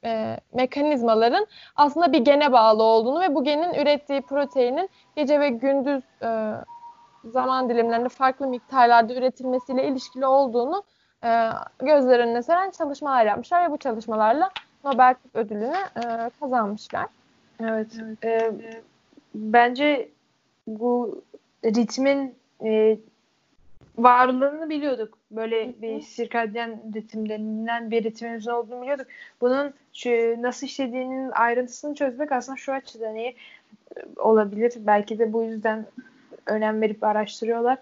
e, 0.06 0.38
mekanizmaların 0.54 1.48
aslında 1.76 2.14
bir 2.14 2.20
gene 2.20 2.52
bağlı 2.52 2.84
olduğunu 2.84 3.22
ve 3.22 3.36
bu 3.36 3.44
genin 3.44 3.74
ürettiği 3.74 4.22
proteinin 4.22 4.90
gece 5.16 5.40
ve 5.40 5.50
gündüz 5.50 6.04
e, 6.22 6.52
zaman 7.26 7.70
dilimlerinde 7.70 8.10
farklı 8.10 8.48
miktarlarda 8.48 9.14
üretilmesiyle 9.14 9.88
ilişkili 9.88 10.26
olduğunu 10.26 10.84
e, 11.24 11.50
gözler 11.80 12.20
önüne 12.20 12.44
seren 12.44 12.72
çalışmalar 12.72 13.26
yapmışlar 13.26 13.68
ve 13.68 13.72
bu 13.72 13.78
çalışmalarla 13.78 14.50
Nobel 14.84 15.16
Tıp 15.24 15.36
Ödülünü 15.36 15.78
e, 15.96 16.30
kazanmışlar. 16.40 17.08
Evet. 17.60 17.88
evet. 18.02 18.18
Ee, 18.24 18.82
bence 19.36 20.10
bu 20.68 21.22
ritmin 21.66 22.36
e, 22.66 22.98
varlığını 23.98 24.70
biliyorduk. 24.70 25.18
Böyle 25.36 25.82
bir 25.82 26.02
sirkadyen 26.02 26.82
ritim 26.96 27.30
denilen 27.30 27.92
bir 27.92 28.04
ritmimizin 28.04 28.52
olduğunu 28.52 28.82
biliyorduk. 28.82 29.08
Bunun 29.42 29.74
şu, 29.94 30.10
nasıl 30.42 30.68
işlediğinin 30.68 31.32
ayrıntısını 31.32 31.96
çözmek 31.96 32.32
aslında 32.32 32.58
şu 32.58 32.74
açıdan 32.74 33.16
iyi 33.16 33.36
olabilir. 34.18 34.74
Belki 34.78 35.20
de 35.20 35.34
bu 35.34 35.44
yüzden 35.44 35.86
önem 36.46 36.82
verip 36.82 37.04
araştırıyorlar. 37.04 37.78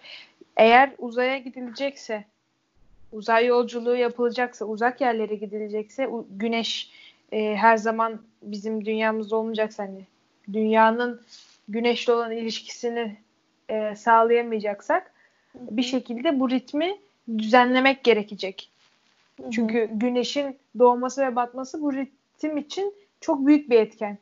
Eğer 0.57 0.91
uzaya 0.97 1.37
gidilecekse, 1.37 2.25
uzay 3.11 3.45
yolculuğu 3.45 3.95
yapılacaksa, 3.95 4.65
uzak 4.65 5.01
yerlere 5.01 5.35
gidilecekse, 5.35 6.09
güneş 6.29 6.91
e, 7.31 7.55
her 7.55 7.77
zaman 7.77 8.21
bizim 8.41 8.85
dünyamızda 8.85 9.35
olmayacaksa 9.35 9.83
hani 9.83 10.05
dünyanın 10.53 11.21
güneşle 11.67 12.13
olan 12.13 12.31
ilişkisini 12.31 13.17
e, 13.69 13.95
sağlayamayacaksak 13.95 15.11
bir 15.55 15.83
şekilde 15.83 16.39
bu 16.39 16.49
ritmi 16.49 16.97
düzenlemek 17.37 18.03
gerekecek. 18.03 18.71
Çünkü 19.51 19.89
güneşin 19.93 20.57
doğması 20.79 21.21
ve 21.21 21.35
batması 21.35 21.81
bu 21.81 21.93
ritim 21.93 22.57
için 22.57 22.93
çok 23.21 23.47
büyük 23.47 23.69
bir 23.69 23.79
etken. 23.79 24.17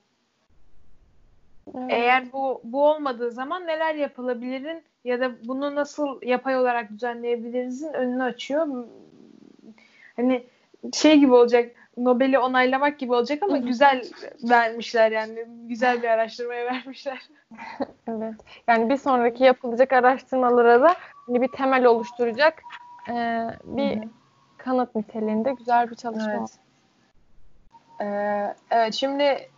Evet. 1.78 1.86
Eğer 1.90 2.34
bu 2.34 2.62
bu 2.64 2.84
olmadığı 2.84 3.32
zaman 3.32 3.68
neler 3.68 3.96
yapılabilirin 3.96 4.84
ya 5.04 5.20
da 5.20 5.32
bunu 5.44 5.76
nasıl 5.76 6.22
yapay 6.22 6.58
olarak 6.58 6.90
düzenleyebilirizin 6.90 7.94
önünü 7.94 8.24
açıyor. 8.24 8.68
Hani 10.16 10.44
şey 10.94 11.20
gibi 11.20 11.34
olacak 11.34 11.72
Nobel'i 11.98 12.40
onaylamak 12.40 13.00
gibi 13.00 13.14
olacak 13.14 13.44
ama 13.44 13.58
güzel 13.58 14.04
vermişler 14.44 15.12
yani. 15.12 15.46
Güzel 15.68 16.02
bir 16.04 16.08
araştırmaya 16.08 16.66
vermişler. 16.66 17.30
evet. 18.08 18.36
Yani 18.68 18.90
bir 18.90 18.98
sonraki 18.98 19.44
yapılacak 19.44 19.94
araştırmalara 19.94 20.82
da 20.82 20.96
hani 21.28 21.42
bir 21.42 21.48
temel 21.48 21.86
oluşturacak 21.86 22.62
e, 23.08 23.14
bir 23.64 23.98
Hı-hı. 23.98 24.10
kanıt 24.58 24.96
niteliğinde 24.96 25.54
güzel 25.54 25.92
bir 25.92 25.96
çalışma. 25.96 26.32
Evet. 26.32 26.60
Ee, 28.02 28.56
evet 28.72 28.94
şimdi 28.94 29.50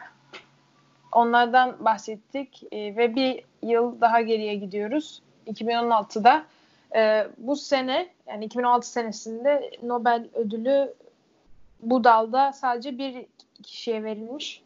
onlardan 1.11 1.85
bahsettik 1.85 2.63
e, 2.71 2.95
ve 2.95 3.15
bir 3.15 3.43
yıl 3.63 4.01
daha 4.01 4.21
geriye 4.21 4.55
gidiyoruz. 4.55 5.21
2016'da 5.47 6.43
e, 6.95 7.27
bu 7.37 7.55
sene 7.55 8.07
yani 8.27 8.45
2016 8.45 8.89
senesinde 8.89 9.71
Nobel 9.83 10.27
ödülü 10.33 10.93
bu 11.81 12.03
dalda 12.03 12.53
sadece 12.53 12.97
bir 12.97 13.25
kişiye 13.63 14.03
verilmiş. 14.03 14.63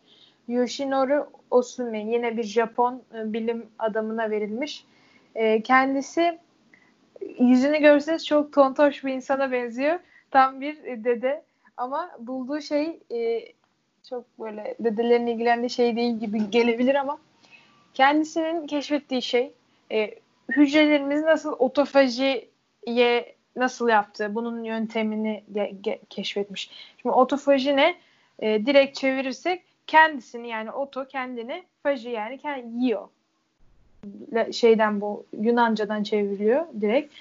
Yoshinori 0.48 1.20
Osume 1.52 2.00
yine 2.00 2.38
bir 2.38 2.44
Japon 2.44 3.02
e, 3.14 3.34
bilim 3.34 3.66
adamına 3.80 4.30
verilmiş. 4.30 4.86
E, 5.36 5.62
kendisi 5.62 6.40
yüzünü 7.40 7.78
görseniz 7.80 8.26
çok 8.26 8.54
tontoş 8.54 9.04
bir 9.04 9.14
insana 9.14 9.52
benziyor. 9.52 10.00
Tam 10.32 10.62
bir 10.62 11.04
dede 11.04 11.44
ama 11.78 12.12
bulduğu 12.20 12.62
şey 12.62 13.00
e, 13.12 13.46
çok 14.10 14.40
böyle 14.40 14.76
dedelerin 14.80 15.28
ilgilendiği 15.28 15.70
şey 15.70 15.96
değil 15.96 16.20
gibi 16.20 16.50
gelebilir 16.50 16.96
ama 16.96 17.18
kendisinin 17.94 18.68
keşfettiği 18.68 19.22
şey 19.22 19.54
e, 19.92 20.16
hücrelerimiz 20.50 21.24
nasıl 21.24 21.56
otofajiye 21.60 23.36
nasıl 23.56 23.90
yaptı, 23.90 24.36
bunun 24.36 24.64
yöntemini 24.64 25.44
ge- 25.54 25.82
ge- 25.82 26.00
keşfetmiş. 26.10 26.70
Şimdi 27.02 27.16
otofaji 27.16 27.78
ne? 27.78 27.96
E, 28.40 28.66
direkt 28.66 28.98
çevirirsek 28.98 29.64
kendisini 29.88 30.50
yani 30.50 30.72
oto 30.72 31.08
kendini, 31.08 31.64
faji 31.84 32.10
yani 32.10 32.38
kendi 32.38 32.84
yiyor. 32.86 33.08
Şeyden 34.52 35.02
bu 35.02 35.26
Yunancadan 35.40 36.04
çevriliyor 36.04 36.66
direkt. 36.82 37.14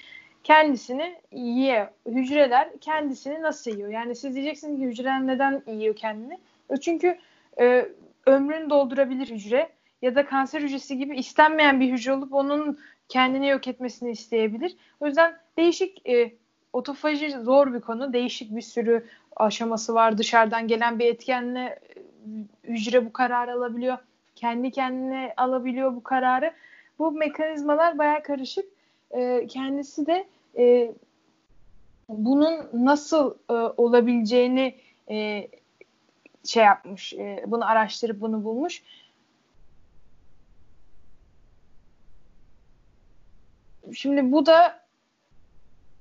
Kendisini 0.43 1.15
yiyor. 1.31 1.87
Hücreler 2.07 2.69
kendisini 2.81 3.41
nasıl 3.41 3.71
yiyor? 3.71 3.89
Yani 3.89 4.15
siz 4.15 4.35
diyeceksiniz 4.35 4.79
ki 4.79 4.85
hücreler 4.85 5.27
neden 5.27 5.63
yiyor 5.67 5.95
kendini? 5.95 6.39
E, 6.69 6.77
çünkü 6.77 7.17
e, 7.59 7.89
ömrünü 8.25 8.69
doldurabilir 8.69 9.27
hücre 9.27 9.69
ya 10.01 10.15
da 10.15 10.25
kanser 10.25 10.61
hücresi 10.61 10.97
gibi 10.97 11.17
istenmeyen 11.17 11.79
bir 11.79 11.91
hücre 11.91 12.13
olup 12.13 12.33
onun 12.33 12.79
kendini 13.09 13.47
yok 13.47 13.67
etmesini 13.67 14.11
isteyebilir. 14.11 14.75
O 14.99 15.07
yüzden 15.07 15.37
değişik 15.57 16.09
e, 16.09 16.33
otofaji 16.73 17.31
zor 17.31 17.73
bir 17.73 17.81
konu. 17.81 18.13
Değişik 18.13 18.55
bir 18.55 18.61
sürü 18.61 19.05
aşaması 19.35 19.93
var. 19.93 20.17
Dışarıdan 20.17 20.67
gelen 20.67 20.99
bir 20.99 21.05
etkenle 21.05 21.79
e, 22.65 22.69
hücre 22.69 23.05
bu 23.05 23.13
kararı 23.13 23.53
alabiliyor. 23.53 23.97
Kendi 24.35 24.71
kendine 24.71 25.33
alabiliyor 25.37 25.95
bu 25.95 26.03
kararı. 26.03 26.53
Bu 26.99 27.11
mekanizmalar 27.11 27.97
baya 27.97 28.23
karışık. 28.23 28.65
E, 29.11 29.47
kendisi 29.47 30.05
de 30.05 30.27
e, 30.57 30.93
bunun 32.09 32.69
nasıl 32.73 33.35
e, 33.49 33.53
olabileceğini 33.53 34.75
e, 35.09 35.47
şey 36.43 36.63
yapmış, 36.63 37.13
e, 37.13 37.43
bunu 37.47 37.69
araştırıp 37.69 38.21
bunu 38.21 38.43
bulmuş. 38.43 38.83
Şimdi 43.93 44.31
bu 44.31 44.45
da 44.45 44.79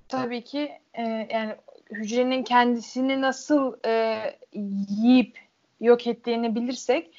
tabii 0.09 0.45
ki 0.45 0.73
e, 0.95 1.03
yani 1.33 1.55
hücrenin 1.91 2.43
kendisini 2.43 3.21
nasıl 3.21 3.77
e, 3.87 4.21
yiyip 4.89 5.39
yok 5.81 6.07
ettiğini 6.07 6.55
bilirsek 6.55 7.15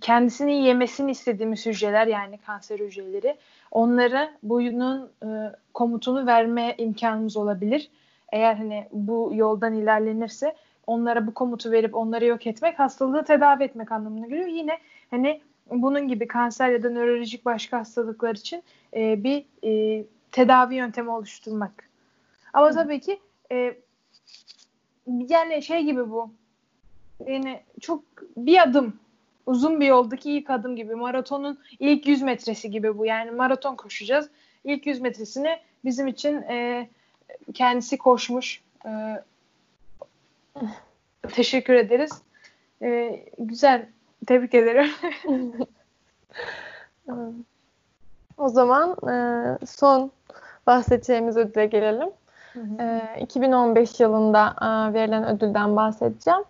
kendisini 0.00 0.64
yemesini 0.64 1.10
istediğimiz 1.10 1.66
hücreler 1.66 2.06
yani 2.06 2.38
kanser 2.38 2.78
hücreleri 2.78 3.36
onlara 3.70 4.30
bunun 4.42 5.10
e, 5.22 5.28
komutunu 5.74 6.26
verme 6.26 6.74
imkanımız 6.78 7.36
olabilir. 7.36 7.90
Eğer 8.32 8.54
hani 8.54 8.88
bu 8.92 9.32
yoldan 9.34 9.74
ilerlenirse 9.74 10.56
onlara 10.86 11.26
bu 11.26 11.34
komutu 11.34 11.70
verip 11.70 11.94
onları 11.94 12.26
yok 12.26 12.46
etmek 12.46 12.78
hastalığı 12.78 13.24
tedavi 13.24 13.64
etmek 13.64 13.92
anlamına 13.92 14.26
geliyor. 14.26 14.46
Yine 14.48 14.78
hani 15.10 15.40
bunun 15.70 16.08
gibi 16.08 16.26
kanser 16.26 16.70
ya 16.70 16.82
da 16.82 16.90
nörolojik 16.90 17.44
başka 17.44 17.78
hastalıklar 17.78 18.34
için 18.34 18.62
e, 18.96 19.24
bir 19.24 19.44
e, 19.64 20.04
tedavi 20.32 20.74
yöntemi 20.74 21.10
oluşturmak. 21.10 21.88
Ama 22.52 22.70
Hı. 22.70 22.74
tabii 22.74 23.00
ki 23.00 23.20
e, 23.52 23.74
yani 25.06 25.62
şey 25.62 25.84
gibi 25.84 26.10
bu. 26.10 26.30
Yani 27.26 27.60
çok 27.80 28.02
bir 28.36 28.62
adım 28.62 28.96
uzun 29.46 29.80
bir 29.80 29.86
yoldaki 29.86 30.32
ilk 30.32 30.50
adım 30.50 30.76
gibi. 30.76 30.94
Maratonun 30.94 31.58
ilk 31.78 32.06
100 32.06 32.22
metresi 32.22 32.70
gibi 32.70 32.98
bu. 32.98 33.06
Yani 33.06 33.30
maraton 33.30 33.76
koşacağız. 33.76 34.30
İlk 34.64 34.86
100 34.86 35.00
metresini 35.00 35.58
bizim 35.84 36.06
için 36.06 36.42
e, 36.42 36.88
kendisi 37.54 37.98
koşmuş. 37.98 38.62
E, 38.86 38.90
teşekkür 41.28 41.74
ederiz. 41.74 42.22
E, 42.82 43.20
güzel. 43.38 43.86
Tebrik 44.26 44.54
ederim. 44.54 44.90
o 48.38 48.48
zaman 48.48 48.90
e, 48.90 49.66
son 49.66 50.10
bahsedeceğimiz 50.66 51.36
ödüle 51.36 51.66
gelelim. 51.66 52.08
Hı 52.52 52.60
hı. 52.60 52.82
E, 52.82 53.20
2015 53.20 54.00
yılında 54.00 54.54
e, 54.62 54.94
verilen 54.94 55.26
ödülden 55.36 55.76
bahsedeceğim. 55.76 56.44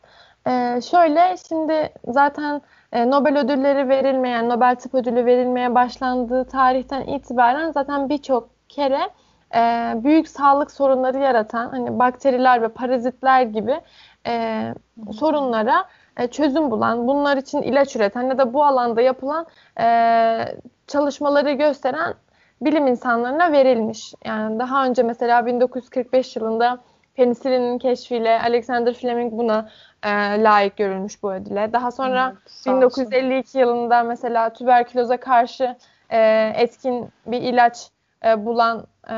E, 0.46 0.80
şöyle 0.80 1.36
şimdi 1.48 1.92
zaten 2.08 2.62
e, 2.92 3.10
Nobel 3.10 3.38
ödülleri 3.38 3.88
verilmeyen, 3.88 4.48
Nobel 4.48 4.76
Tıp 4.76 4.94
Ödülü 4.94 5.26
verilmeye 5.26 5.74
başlandığı 5.74 6.44
tarihten 6.44 7.02
itibaren 7.02 7.70
zaten 7.72 8.08
birçok 8.08 8.48
kere 8.68 9.00
e, 9.54 9.92
büyük 10.04 10.28
sağlık 10.28 10.70
sorunları 10.70 11.18
yaratan 11.18 11.68
hani 11.68 11.98
bakteriler 11.98 12.62
ve 12.62 12.68
parazitler 12.68 13.42
gibi 13.42 13.80
e, 14.26 14.62
sorunlara 15.12 15.84
e, 16.16 16.26
çözüm 16.26 16.70
bulan, 16.70 17.06
bunlar 17.08 17.36
için 17.36 17.62
ilaç 17.62 17.96
üreten 17.96 18.22
ya 18.22 18.38
da 18.38 18.54
bu 18.54 18.64
alanda 18.64 19.00
yapılan 19.00 19.46
e, 19.80 19.86
çalışmaları 20.86 21.52
gösteren 21.52 22.14
bilim 22.62 22.86
insanlarına 22.86 23.52
verilmiş. 23.52 24.14
Yani 24.24 24.58
daha 24.58 24.86
önce 24.86 25.02
mesela 25.02 25.46
1945 25.46 26.36
yılında 26.36 26.78
penisilinin 27.20 27.78
keşfiyle 27.78 28.40
Alexander 28.42 28.94
Fleming 28.94 29.32
buna 29.32 29.68
e, 30.02 30.08
layık 30.42 30.76
görülmüş 30.76 31.22
bu 31.22 31.32
ödüle. 31.32 31.72
Daha 31.72 31.90
sonra 31.90 32.32
evet, 32.32 32.66
1952 32.66 33.58
yılında 33.58 34.02
mesela 34.02 34.52
tüberküloza 34.52 35.16
karşı 35.16 35.76
e, 36.10 36.52
etkin 36.56 37.08
bir 37.26 37.42
ilaç 37.42 37.90
e, 38.24 38.46
bulan 38.46 38.86
e, 39.08 39.12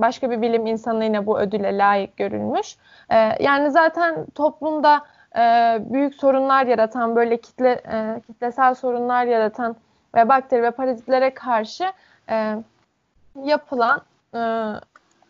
başka 0.00 0.30
bir 0.30 0.42
bilim 0.42 0.66
insanı 0.66 1.04
yine 1.04 1.26
bu 1.26 1.40
ödüle 1.40 1.78
layık 1.78 2.16
görülmüş. 2.16 2.76
E, 3.10 3.16
yani 3.44 3.70
zaten 3.70 4.26
toplumda 4.34 5.04
e, 5.36 5.42
büyük 5.80 6.14
sorunlar 6.14 6.66
yaratan, 6.66 7.16
böyle 7.16 7.36
kitle 7.36 7.82
e, 7.92 8.20
kitlesel 8.26 8.74
sorunlar 8.74 9.24
yaratan 9.24 9.76
ve 10.14 10.28
bakteri 10.28 10.62
ve 10.62 10.70
parazitlere 10.70 11.34
karşı 11.34 11.92
e, 12.30 12.54
yapılan 13.44 14.02
e, 14.34 14.40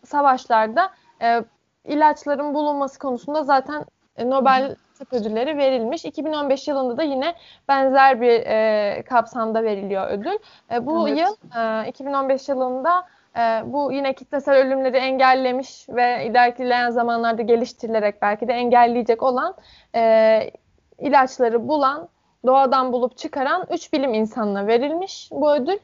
savaşlarda 0.05 0.89
e, 1.21 1.43
ilaçların 1.89 2.53
bulunması 2.53 2.99
konusunda 2.99 3.43
zaten 3.43 3.85
Nobel 4.25 4.75
Tıp 4.99 5.13
Ödülleri 5.13 5.57
verilmiş. 5.57 6.05
2015 6.05 6.67
yılında 6.67 6.97
da 6.97 7.03
yine 7.03 7.35
benzer 7.67 8.21
bir 8.21 8.41
e, 8.45 9.03
kapsamda 9.09 9.63
veriliyor 9.63 10.09
ödül. 10.09 10.37
E, 10.71 10.85
bu 10.85 11.09
evet. 11.09 11.19
yıl 11.19 11.59
e, 11.85 11.89
2015 11.89 12.49
yılında 12.49 13.07
e, 13.37 13.39
bu 13.65 13.91
yine 13.91 14.13
kitlesel 14.13 14.55
ölümleri 14.55 14.97
engellemiş 14.97 15.89
ve 15.89 16.25
ilerleyen 16.25 16.89
zamanlarda 16.89 17.41
geliştirilerek 17.41 18.21
belki 18.21 18.47
de 18.47 18.53
engelleyecek 18.53 19.23
olan 19.23 19.55
e, 19.95 20.51
ilaçları 20.99 21.67
bulan, 21.67 22.09
doğadan 22.45 22.93
bulup 22.93 23.17
çıkaran 23.17 23.67
3 23.71 23.93
bilim 23.93 24.13
insanına 24.13 24.67
verilmiş 24.67 25.29
bu 25.31 25.53
ödül. 25.53 25.77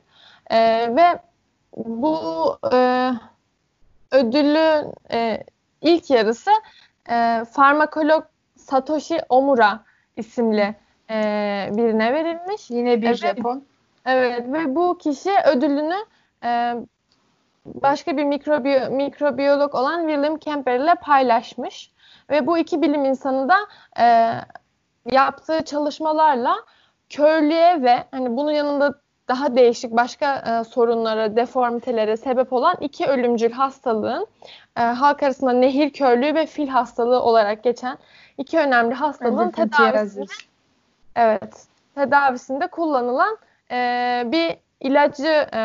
E, 0.51 0.59
ve 0.95 1.19
bu 1.77 2.17
e, 2.73 3.11
ödülün 4.11 4.93
e, 5.11 5.43
ilk 5.81 6.09
yarısı 6.09 6.51
e, 7.09 7.45
farmakolog 7.51 8.23
Satoshi 8.55 9.19
Omura 9.29 9.83
isimli 10.17 10.75
e, 11.09 11.15
birine 11.71 12.13
verilmiş. 12.13 12.69
Yine 12.69 13.01
bir 13.01 13.07
evet, 13.07 13.17
Japon. 13.17 13.63
Evet 14.05 14.47
ve 14.47 14.75
bu 14.75 14.97
kişi 14.97 15.31
ödülünü 15.45 15.97
e, 16.43 16.75
başka 17.65 18.17
bir 18.17 18.23
mikrobiyo, 18.23 18.91
mikrobiyolog 18.91 19.75
olan 19.75 20.07
William 20.07 20.37
Kemper 20.37 20.79
ile 20.79 20.95
paylaşmış. 20.95 21.91
Ve 22.29 22.47
bu 22.47 22.57
iki 22.57 22.81
bilim 22.81 23.05
insanı 23.05 23.49
da 23.49 23.55
e, 23.99 24.35
yaptığı 25.11 25.65
çalışmalarla 25.65 26.55
körlüğe 27.09 27.81
ve 27.81 28.03
hani 28.11 28.37
bunun 28.37 28.51
yanında 28.51 29.04
daha 29.27 29.55
değişik 29.55 29.91
başka 29.91 30.35
e, 30.35 30.63
sorunlara, 30.63 31.35
deformitelere 31.35 32.17
sebep 32.17 32.53
olan 32.53 32.75
iki 32.81 33.05
ölümcül 33.05 33.51
hastalığın 33.51 34.27
e, 34.77 34.81
halk 34.81 35.23
arasında 35.23 35.51
nehir 35.51 35.93
körlüğü 35.93 36.35
ve 36.35 36.45
fil 36.45 36.67
hastalığı 36.67 37.21
olarak 37.21 37.63
geçen 37.63 37.97
iki 38.37 38.59
önemli 38.59 38.93
hastalığın 38.93 39.51
tedavisinde 39.51 40.25
evet 41.15 41.67
tedavisinde 41.95 42.67
kullanılan 42.67 43.37
e, 43.71 44.23
bir 44.25 44.57
ilacı 44.79 45.47
e, 45.53 45.61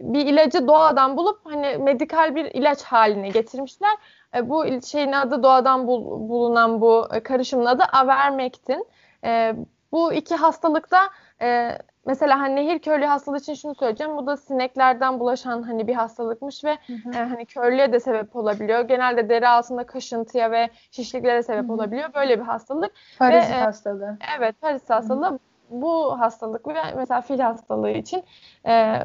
bir 0.00 0.26
ilacı 0.26 0.68
doğadan 0.68 1.16
bulup 1.16 1.40
hani 1.44 1.78
medikal 1.78 2.34
bir 2.34 2.44
ilaç 2.44 2.82
haline 2.82 3.28
getirmişler. 3.28 3.96
E, 4.34 4.48
bu 4.48 4.66
şeyin 4.86 5.12
adı 5.12 5.42
doğadan 5.42 5.86
bul, 5.86 6.28
bulunan 6.28 6.80
bu 6.80 7.08
karışımın 7.24 7.66
adı 7.66 7.82
Avermectin. 7.92 8.86
E, 9.24 9.54
bu 9.92 10.12
iki 10.12 10.36
hastalıkta 10.36 11.10
e, 11.42 11.78
mesela 12.08 12.40
hani 12.40 12.56
nehir 12.56 12.78
körlüğü 12.78 13.06
hastalığı 13.06 13.38
için 13.38 13.54
şunu 13.54 13.74
söyleyeceğim. 13.74 14.16
Bu 14.16 14.26
da 14.26 14.36
sineklerden 14.36 15.20
bulaşan 15.20 15.62
hani 15.62 15.88
bir 15.88 15.94
hastalıkmış 15.94 16.64
ve 16.64 16.78
hı 16.86 16.92
hı. 16.92 17.10
E, 17.10 17.24
hani 17.24 17.46
körlüğe 17.46 17.92
de 17.92 18.00
sebep 18.00 18.36
olabiliyor. 18.36 18.80
Genelde 18.80 19.28
deri 19.28 19.48
altında 19.48 19.86
kaşıntıya 19.86 20.50
ve 20.50 20.68
şişliklere 20.90 21.42
sebep 21.42 21.64
hı 21.64 21.68
hı. 21.68 21.72
olabiliyor. 21.72 22.14
Böyle 22.14 22.38
bir 22.40 22.44
hastalık. 22.44 22.92
Parazit 23.18 23.50
ve, 23.50 23.54
e, 23.54 23.60
hastalığı. 23.60 24.16
Evet, 24.38 24.60
parazit 24.60 24.90
hastalığı. 24.90 25.26
Hı 25.26 25.30
hı. 25.30 25.38
Bu 25.70 26.20
hastalık 26.20 26.68
ve 26.68 26.82
mesela 26.96 27.20
fil 27.20 27.38
hastalığı 27.38 27.90
için 27.90 28.24
e, 28.66 29.02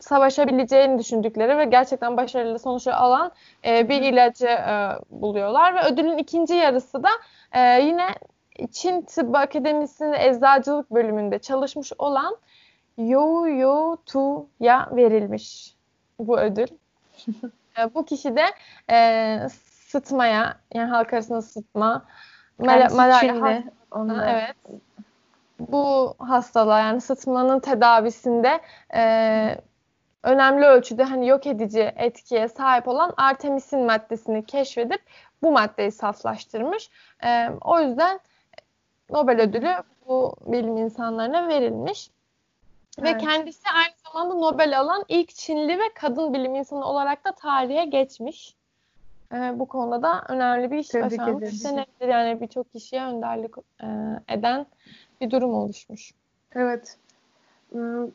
savaşabileceğini 0.00 0.98
düşündükleri 0.98 1.58
ve 1.58 1.64
gerçekten 1.64 2.16
başarılı 2.16 2.58
sonuçlar 2.58 2.92
alan 2.92 3.32
e, 3.64 3.88
bir 3.88 4.02
ilacı 4.02 4.46
e, 4.46 4.88
buluyorlar 5.10 5.74
ve 5.74 5.92
ödülün 5.92 6.18
ikinci 6.18 6.54
yarısı 6.54 7.02
da 7.02 7.08
e, 7.52 7.82
yine 7.82 8.06
Çin 8.66 9.02
Tıbbı 9.02 9.38
Akademisi'nin 9.38 10.12
eczacılık 10.12 10.90
bölümünde 10.90 11.38
çalışmış 11.38 11.92
olan 11.98 12.36
Yo 12.98 13.46
Yo 13.46 13.96
Tu'ya 14.06 14.88
verilmiş 14.92 15.74
bu 16.18 16.38
ödül. 16.38 16.66
e, 17.78 17.94
bu 17.94 18.04
kişi 18.04 18.36
de 18.36 18.44
e, 18.90 19.48
sıtmaya, 19.86 20.56
yani 20.74 20.90
halk 20.90 21.12
arasında 21.12 21.42
sıtma, 21.42 22.04
malaria 22.58 23.62
evet. 23.96 24.56
Bu 25.58 26.14
hastalığa 26.18 26.80
yani 26.80 27.00
sıtmanın 27.00 27.60
tedavisinde 27.60 28.60
e, 28.94 29.56
önemli 30.22 30.66
ölçüde 30.66 31.04
hani 31.04 31.28
yok 31.28 31.46
edici 31.46 31.92
etkiye 31.96 32.48
sahip 32.48 32.88
olan 32.88 33.12
artemisin 33.16 33.80
maddesini 33.80 34.46
keşfedip 34.46 35.02
bu 35.42 35.52
maddeyi 35.52 35.92
saflaştırmış. 35.92 36.90
E, 37.24 37.48
o 37.60 37.80
yüzden 37.80 38.20
Nobel 39.12 39.40
ödülü 39.40 39.74
bu 40.08 40.36
bilim 40.46 40.76
insanlarına 40.76 41.48
verilmiş. 41.48 42.10
Evet. 42.98 43.14
Ve 43.14 43.18
kendisi 43.18 43.62
aynı 43.74 43.94
zamanda 44.04 44.34
Nobel 44.34 44.80
alan 44.80 45.04
ilk 45.08 45.28
Çinli 45.28 45.78
ve 45.78 45.94
kadın 45.94 46.34
bilim 46.34 46.54
insanı 46.54 46.84
olarak 46.84 47.24
da 47.24 47.32
tarihe 47.32 47.84
geçmiş. 47.84 48.54
Ee, 49.32 49.52
bu 49.58 49.66
konuda 49.66 50.02
da 50.02 50.24
önemli 50.28 50.70
bir 50.70 50.78
iş 50.78 50.88
Tebrik 50.88 51.18
başarmış. 51.18 51.50
Senedir 51.50 52.08
yani 52.08 52.40
birçok 52.40 52.72
kişiye 52.72 53.02
önderlik 53.02 53.54
e, 53.82 53.86
eden 54.28 54.66
bir 55.20 55.30
durum 55.30 55.54
oluşmuş. 55.54 56.12
Evet. 56.54 56.96
Hmm, 57.70 58.08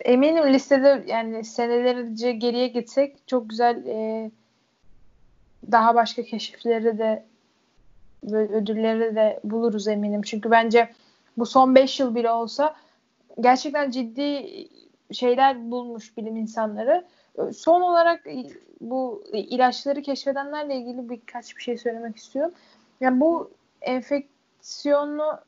eminim 0.00 0.52
listede 0.52 1.04
yani 1.06 1.44
senelerce 1.44 2.32
geriye 2.32 2.68
gitsek 2.68 3.28
çok 3.28 3.50
güzel 3.50 3.86
e, 3.86 4.30
daha 5.72 5.94
başka 5.94 6.22
keşifleri 6.22 6.98
de 6.98 7.24
böyle 8.24 8.52
ödülleri 8.52 9.14
de 9.16 9.40
buluruz 9.44 9.88
eminim. 9.88 10.22
Çünkü 10.22 10.50
bence 10.50 10.88
bu 11.36 11.46
son 11.46 11.74
5 11.74 12.00
yıl 12.00 12.14
bile 12.14 12.30
olsa 12.30 12.76
gerçekten 13.40 13.90
ciddi 13.90 14.46
şeyler 15.12 15.70
bulmuş 15.70 16.16
bilim 16.16 16.36
insanları. 16.36 17.04
Son 17.54 17.80
olarak 17.80 18.26
bu 18.80 19.24
ilaçları 19.32 20.02
keşfedenlerle 20.02 20.76
ilgili 20.76 21.08
birkaç 21.08 21.56
bir 21.56 21.62
şey 21.62 21.78
söylemek 21.78 22.16
istiyorum. 22.16 22.52
Yani 23.00 23.20
bu 23.20 23.50
enfeksiyonlu 23.80 25.38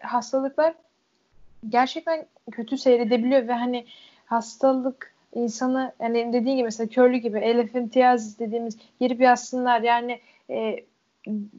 hastalıklar 0.00 0.74
gerçekten 1.68 2.26
kötü 2.50 2.78
seyredebiliyor 2.78 3.48
ve 3.48 3.52
hani 3.52 3.86
hastalık 4.26 5.14
insanı 5.34 5.92
yani 6.00 6.32
dediğin 6.32 6.56
gibi 6.56 6.64
mesela 6.64 6.88
körlü 6.88 7.16
gibi 7.16 7.38
elefantiyaz 7.38 8.38
dediğimiz 8.38 8.78
girip 9.00 9.20
yatsınlar 9.20 9.80
yani 9.80 10.20
e, 10.50 10.76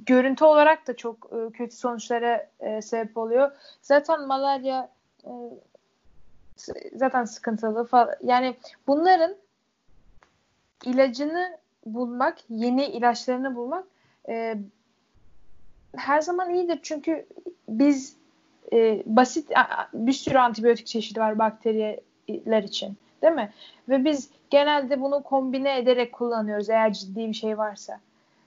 görüntü 0.05 0.45
olarak 0.45 0.87
da 0.87 0.95
çok 0.95 1.29
e, 1.33 1.51
kötü 1.51 1.75
sonuçlara 1.75 2.47
e, 2.59 2.81
sebep 2.81 3.17
oluyor. 3.17 3.51
Zaten 3.81 4.27
malaria 4.27 4.89
e, 5.25 5.31
zaten 6.95 7.25
sıkıntılı 7.25 7.85
falan. 7.85 8.15
Yani 8.23 8.55
bunların 8.87 9.35
ilacını 10.85 11.57
bulmak, 11.85 12.37
yeni 12.49 12.85
ilaçlarını 12.85 13.55
bulmak 13.55 13.85
e, 14.29 14.57
her 15.95 16.21
zaman 16.21 16.53
iyidir. 16.53 16.79
Çünkü 16.83 17.25
biz 17.69 18.15
e, 18.73 19.03
basit 19.05 19.51
bir 19.93 20.13
sürü 20.13 20.37
antibiyotik 20.37 20.87
çeşidi 20.87 21.19
var 21.19 21.39
bakteriler 21.39 22.63
için. 22.63 22.97
Değil 23.21 23.33
mi? 23.33 23.53
Ve 23.89 24.05
biz 24.05 24.29
genelde 24.49 25.01
bunu 25.01 25.23
kombine 25.23 25.77
ederek 25.77 26.13
kullanıyoruz 26.13 26.69
eğer 26.69 26.93
ciddi 26.93 27.27
bir 27.27 27.33
şey 27.33 27.57
varsa. 27.57 27.99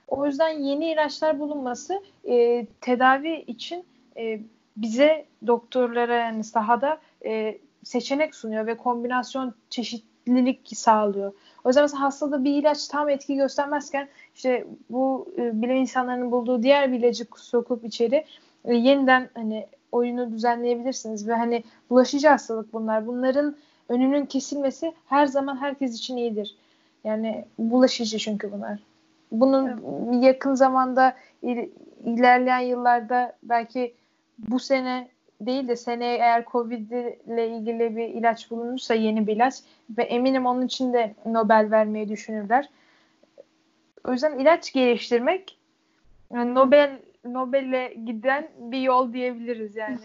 O 0.07 0.25
yüzden 0.25 0.49
yeni 0.49 0.91
ilaçlar 0.91 1.39
bulunması 1.39 2.01
e, 2.27 2.65
tedavi 2.81 3.43
için 3.47 3.85
e, 4.17 4.39
bize 4.77 5.25
doktorlara 5.47 6.15
yani 6.15 6.43
sahada 6.43 6.97
e, 7.25 7.57
seçenek 7.83 8.35
sunuyor 8.35 8.67
ve 8.67 8.77
kombinasyon 8.77 9.53
çeşitlilik 9.69 10.77
sağlıyor. 10.77 11.33
O 11.63 11.69
yüzden 11.69 11.83
mesela 11.83 12.01
hastada 12.01 12.43
bir 12.43 12.53
ilaç 12.53 12.87
tam 12.87 13.09
etki 13.09 13.35
göstermezken 13.35 14.07
işte 14.35 14.67
bu 14.89 15.33
e, 15.37 15.61
bilim 15.61 15.75
insanlarının 15.75 16.31
bulduğu 16.31 16.63
diğer 16.63 16.91
bir 16.91 16.99
ilacı 16.99 17.25
sokup 17.37 17.85
içeri 17.85 18.25
e, 18.65 18.75
yeniden 18.75 19.29
hani 19.33 19.67
oyunu 19.91 20.31
düzenleyebilirsiniz 20.31 21.27
ve 21.27 21.33
hani 21.33 21.63
bulaşıcı 21.89 22.27
hastalık 22.27 22.73
bunlar. 22.73 23.07
Bunların 23.07 23.55
önünün 23.89 24.25
kesilmesi 24.25 24.93
her 25.05 25.25
zaman 25.25 25.61
herkes 25.61 25.97
için 25.97 26.17
iyidir. 26.17 26.55
Yani 27.03 27.45
bulaşıcı 27.59 28.17
çünkü 28.17 28.51
bunlar. 28.51 28.79
Bunun 29.31 29.67
evet. 29.67 30.23
yakın 30.23 30.53
zamanda 30.53 31.15
il, 31.41 31.69
ilerleyen 32.05 32.59
yıllarda 32.59 33.37
belki 33.43 33.93
bu 34.37 34.59
sene 34.59 35.07
değil 35.41 35.67
de 35.67 35.75
seneye 35.75 36.15
eğer 36.15 36.45
Covid 36.51 36.91
ile 36.91 37.49
ilgili 37.49 37.95
bir 37.95 38.07
ilaç 38.07 38.51
bulunursa 38.51 38.93
yeni 38.93 39.27
bir 39.27 39.35
ilaç 39.35 39.55
ve 39.97 40.03
eminim 40.03 40.45
onun 40.45 40.65
için 40.65 40.93
de 40.93 41.15
Nobel 41.25 41.67
vermeyi 41.71 42.09
düşünürler. 42.09 42.69
O 44.07 44.11
yüzden 44.11 44.39
ilaç 44.39 44.73
geliştirmek 44.73 45.57
yani 46.33 46.55
Nobel 46.55 46.99
Nobel'e 47.25 47.93
giden 48.05 48.47
bir 48.59 48.79
yol 48.79 49.13
diyebiliriz 49.13 49.75
yani. 49.75 49.97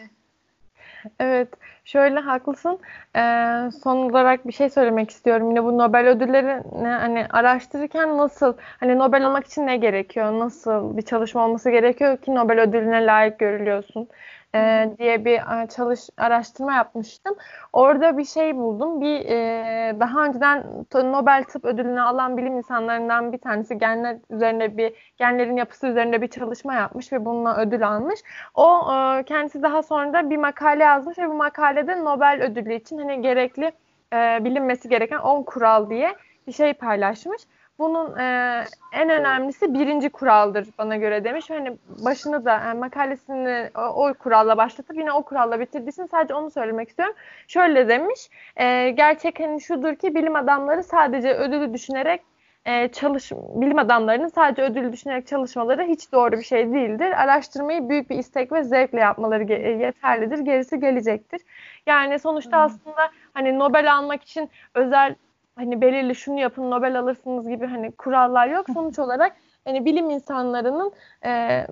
Evet. 1.21 1.49
Şöyle 1.85 2.21
haklısın. 2.21 2.79
Ee, 3.17 3.71
son 3.83 3.97
olarak 3.97 4.47
bir 4.47 4.53
şey 4.53 4.71
söylemek 4.71 5.11
istiyorum. 5.11 5.49
Yine 5.51 5.65
bu 5.65 5.79
Nobel 5.79 6.09
ödülleri 6.09 6.63
hani 6.85 7.27
araştırırken 7.31 8.19
nasıl 8.19 8.57
hani 8.81 8.99
Nobel 8.99 9.27
almak 9.27 9.47
için 9.47 9.67
ne 9.67 9.77
gerekiyor? 9.77 10.39
Nasıl 10.39 10.97
bir 10.97 11.03
çalışma 11.03 11.45
olması 11.47 11.71
gerekiyor 11.71 12.17
ki 12.19 12.35
Nobel 12.35 12.61
ödülüne 12.61 13.07
layık 13.07 13.39
görülüyorsun? 13.39 14.09
E, 14.55 14.91
diye 14.99 15.25
bir 15.25 15.63
e, 15.63 15.69
çalış 15.69 16.01
araştırma 16.17 16.73
yapmıştım. 16.73 17.37
Orada 17.73 18.19
bir 18.19 18.25
şey 18.25 18.57
buldum. 18.57 19.01
Bir 19.01 19.21
e, 19.25 20.01
daha 20.01 20.25
önceden 20.25 20.87
Nobel 20.95 21.45
Tıp 21.45 21.65
Ödülünü 21.65 22.01
alan 22.03 22.37
bilim 22.37 22.57
insanlarından 22.57 23.33
bir 23.33 23.39
tanesi 23.39 23.79
genler 23.79 24.19
üzerinde 24.31 24.77
bir 24.77 25.15
genlerin 25.17 25.57
yapısı 25.57 25.87
üzerinde 25.87 26.23
bir 26.23 26.29
çalışma 26.29 26.75
yapmış 26.75 27.13
ve 27.13 27.25
bununla 27.25 27.57
ödül 27.57 27.89
almış. 27.89 28.21
O 28.55 28.93
e, 28.93 29.25
kendisi 29.25 29.63
daha 29.63 29.83
sonra 29.83 30.13
da 30.13 30.31
bir 30.31 30.37
makale 30.37 30.85
yazmış 30.85 31.19
ve 31.19 31.29
bu 31.29 31.35
makalede 31.35 32.05
Nobel 32.05 32.43
ödülü 32.43 32.75
için 32.75 32.99
hani 32.99 33.23
gerekli 33.23 33.73
e, 34.13 34.45
bilinmesi 34.45 34.89
gereken 34.89 35.19
10 35.19 35.43
kural 35.43 35.91
diye 35.91 36.15
bir 36.47 36.53
şey 36.53 36.75
paylaşmış. 36.75 37.43
Bunun 37.81 38.19
e, 38.19 38.65
en 38.93 39.11
önemlisi 39.11 39.75
birinci 39.75 40.09
kuraldır 40.11 40.69
bana 40.79 40.97
göre 40.97 41.25
demiş. 41.25 41.51
Hani 41.51 41.77
başını 42.05 42.45
da 42.45 42.51
yani 42.51 42.79
makalesini 42.79 43.71
o, 43.75 43.81
o 43.81 44.15
kuralla 44.15 44.57
başlatıp 44.57 44.97
yine 44.97 45.13
o 45.13 45.23
kuralla 45.23 45.61
bitirdiği 45.61 45.91
için 45.91 46.07
sadece 46.07 46.35
onu 46.35 46.51
söylemek 46.51 46.89
istiyorum. 46.89 47.15
Şöyle 47.49 47.89
demiş. 47.89 48.31
E, 48.57 48.91
gerçek 48.91 49.41
hani 49.41 49.61
şudur 49.61 49.95
ki 49.95 50.15
bilim 50.15 50.37
adamları 50.37 50.83
sadece 50.83 51.35
ödülü 51.35 51.75
düşünerek 51.75 52.23
e, 52.65 52.89
çalış 52.89 53.33
bilim 53.33 53.79
adamlarının 53.79 54.29
sadece 54.29 54.63
ödülü 54.63 54.93
düşünerek 54.93 55.27
çalışmaları 55.27 55.83
hiç 55.83 56.13
doğru 56.13 56.33
bir 56.33 56.43
şey 56.45 56.73
değildir. 56.73 57.23
Araştırmayı 57.23 57.89
büyük 57.89 58.11
bir 58.11 58.19
istek 58.19 58.53
ve 58.53 58.65
zevkle 58.65 59.01
yapmaları 59.01 59.43
ge- 59.43 59.83
yeterlidir. 59.83 60.39
Gerisi 60.39 60.81
gelecektir. 60.81 61.41
Yani 61.87 62.19
sonuçta 62.19 62.57
hmm. 62.57 62.65
aslında 62.65 63.11
hani 63.35 63.59
Nobel 63.59 63.95
almak 63.95 64.23
için 64.23 64.51
özel 64.75 65.15
hani 65.57 65.81
belirli 65.81 66.15
şunu 66.15 66.41
yapın 66.41 66.71
Nobel 66.71 66.99
alırsınız 66.99 67.49
gibi 67.49 67.67
hani 67.67 67.93
kurallar 67.93 68.49
yok. 68.49 68.67
Sonuç 68.75 68.99
olarak 68.99 69.37
hani 69.65 69.85
bilim 69.85 70.11
insanlarının 70.11 70.93
e, 71.25 71.67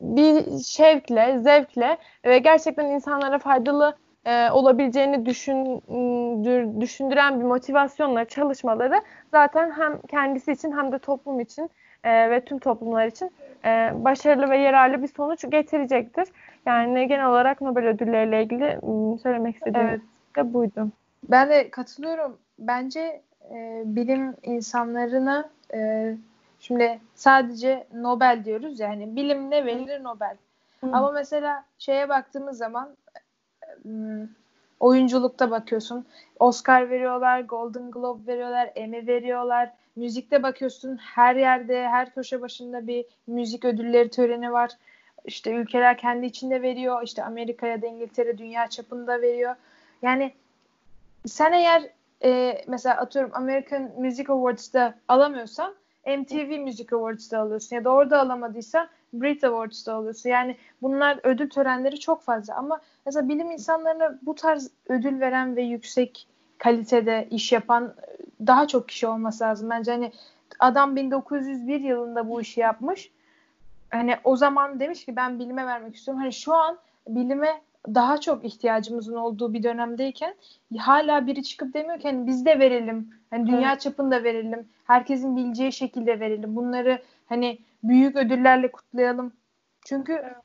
bir 0.00 0.58
şevkle, 0.64 1.38
zevkle 1.38 1.98
ve 2.24 2.38
gerçekten 2.38 2.86
insanlara 2.86 3.38
faydalı 3.38 3.96
e, 4.24 4.50
olabileceğini 4.50 5.26
düşündür, 5.26 6.80
düşündüren 6.80 7.40
bir 7.40 7.44
motivasyonla 7.44 8.24
çalışmaları 8.24 9.02
zaten 9.30 9.70
hem 9.70 10.00
kendisi 10.00 10.52
için 10.52 10.72
hem 10.72 10.92
de 10.92 10.98
toplum 10.98 11.40
için 11.40 11.70
e, 12.04 12.30
ve 12.30 12.44
tüm 12.44 12.58
toplumlar 12.58 13.06
için 13.06 13.30
e, 13.64 13.90
başarılı 13.94 14.50
ve 14.50 14.58
yararlı 14.58 15.02
bir 15.02 15.08
sonuç 15.08 15.50
getirecektir. 15.50 16.28
Yani 16.66 17.08
genel 17.08 17.26
olarak 17.26 17.60
Nobel 17.60 17.86
ödülleriyle 17.86 18.42
ilgili 18.42 18.78
söylemek 19.22 19.54
istediğim 19.54 19.88
evet. 19.88 20.00
de 20.36 20.54
buydu. 20.54 20.88
Ben 21.28 21.50
de 21.50 21.70
katılıyorum. 21.70 22.38
Bence 22.58 23.22
e, 23.50 23.82
bilim 23.84 24.34
insanlarına 24.42 25.50
e, 25.74 26.14
şimdi 26.60 27.00
sadece 27.14 27.86
Nobel 27.94 28.42
diyoruz 28.44 28.80
yani 28.80 29.16
bilim 29.16 29.50
ne 29.50 29.66
verilir 29.66 30.04
Nobel. 30.04 30.36
Hı. 30.80 30.86
Ama 30.92 31.12
mesela 31.12 31.64
şeye 31.78 32.08
baktığımız 32.08 32.58
zaman 32.58 32.96
e, 33.86 33.90
oyunculukta 34.80 35.50
bakıyorsun. 35.50 36.06
Oscar 36.38 36.90
veriyorlar, 36.90 37.40
Golden 37.40 37.90
Globe 37.90 38.32
veriyorlar, 38.32 38.70
Emmy 38.74 39.06
veriyorlar. 39.06 39.72
Müzikte 39.96 40.42
bakıyorsun 40.42 40.96
her 40.96 41.36
yerde, 41.36 41.88
her 41.88 42.14
köşe 42.14 42.40
başında 42.40 42.86
bir 42.86 43.04
müzik 43.26 43.64
ödülleri 43.64 44.10
töreni 44.10 44.52
var. 44.52 44.70
İşte 45.24 45.50
ülkeler 45.50 45.98
kendi 45.98 46.26
içinde 46.26 46.62
veriyor. 46.62 47.02
İşte 47.02 47.24
Amerika 47.24 47.66
ya 47.66 47.82
da 47.82 47.86
İngiltere 47.86 48.38
dünya 48.38 48.68
çapında 48.68 49.22
veriyor. 49.22 49.56
Yani 50.02 50.32
sen 51.26 51.52
eğer 51.52 51.90
e, 52.24 52.64
mesela 52.66 52.96
atıyorum 52.96 53.30
American 53.34 53.90
Music 53.98 54.32
Awards'da 54.32 54.94
alamıyorsan 55.08 55.74
MTV 56.06 56.58
Music 56.60 56.96
Awards'da 56.96 57.38
alıyorsun 57.38 57.76
ya 57.76 57.84
da 57.84 57.90
orada 57.90 58.20
alamadıysan 58.20 58.88
Brit 59.12 59.44
Awards'da 59.44 59.94
alıyorsun. 59.94 60.30
Yani 60.30 60.56
bunlar 60.82 61.20
ödül 61.22 61.50
törenleri 61.50 62.00
çok 62.00 62.22
fazla 62.22 62.54
ama 62.54 62.80
mesela 63.06 63.28
bilim 63.28 63.50
insanlarına 63.50 64.18
bu 64.22 64.34
tarz 64.34 64.70
ödül 64.88 65.20
veren 65.20 65.56
ve 65.56 65.62
yüksek 65.62 66.28
kalitede 66.58 67.28
iş 67.30 67.52
yapan 67.52 67.94
daha 68.46 68.68
çok 68.68 68.88
kişi 68.88 69.06
olması 69.06 69.44
lazım. 69.44 69.70
Bence 69.70 69.92
hani 69.92 70.12
adam 70.58 70.96
1901 70.96 71.80
yılında 71.80 72.28
bu 72.28 72.40
işi 72.40 72.60
yapmış. 72.60 73.10
Hani 73.90 74.16
o 74.24 74.36
zaman 74.36 74.80
demiş 74.80 75.04
ki 75.04 75.16
ben 75.16 75.38
bilime 75.38 75.66
vermek 75.66 75.96
istiyorum. 75.96 76.22
Hani 76.22 76.32
şu 76.32 76.54
an 76.54 76.78
bilime 77.08 77.60
daha 77.88 78.20
çok 78.20 78.44
ihtiyacımızın 78.44 79.16
olduğu 79.16 79.52
bir 79.52 79.62
dönemdeyken 79.62 80.34
hala 80.78 81.26
biri 81.26 81.42
çıkıp 81.42 81.74
demiyor 81.74 82.00
ki 82.00 82.08
hani 82.08 82.26
biz 82.26 82.46
de 82.46 82.58
verelim. 82.58 83.10
Hani 83.30 83.46
dünya 83.46 83.70
evet. 83.70 83.80
çapında 83.80 84.24
verelim. 84.24 84.68
Herkesin 84.84 85.36
bileceği 85.36 85.72
şekilde 85.72 86.20
verelim. 86.20 86.56
Bunları 86.56 87.02
hani 87.26 87.58
büyük 87.82 88.16
ödüllerle 88.16 88.72
kutlayalım. 88.72 89.32
Çünkü 89.86 90.12
evet. 90.12 90.36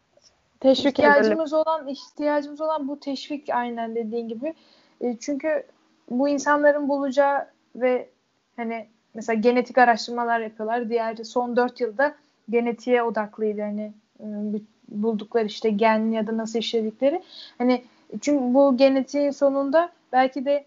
teşvik 0.59 0.99
ihtiyacımız 0.99 1.53
edelim. 1.53 1.63
olan 1.67 1.87
ihtiyacımız 1.87 2.61
olan 2.61 2.87
bu 2.87 2.99
teşvik 2.99 3.49
aynen 3.49 3.95
dediğin 3.95 4.27
gibi. 4.27 4.53
E, 5.01 5.17
çünkü 5.19 5.63
bu 6.09 6.29
insanların 6.29 6.89
bulacağı 6.89 7.47
ve 7.75 8.09
hani 8.55 8.87
mesela 9.13 9.39
genetik 9.39 9.77
araştırmalar 9.77 10.39
yapıyorlar. 10.39 10.89
Diğer 10.89 11.15
son 11.15 11.55
dört 11.55 11.81
yılda 11.81 12.15
genetiğe 12.49 13.03
odaklıydı 13.03 13.61
hani 13.61 13.93
ıı, 14.19 14.59
buldukları 14.91 15.45
işte 15.45 15.69
gen 15.69 16.11
ya 16.11 16.27
da 16.27 16.37
nasıl 16.37 16.59
işledikleri. 16.59 17.23
Hani 17.57 17.83
çünkü 18.21 18.53
bu 18.53 18.77
genetiğin 18.77 19.31
sonunda 19.31 19.89
belki 20.11 20.45
de 20.45 20.65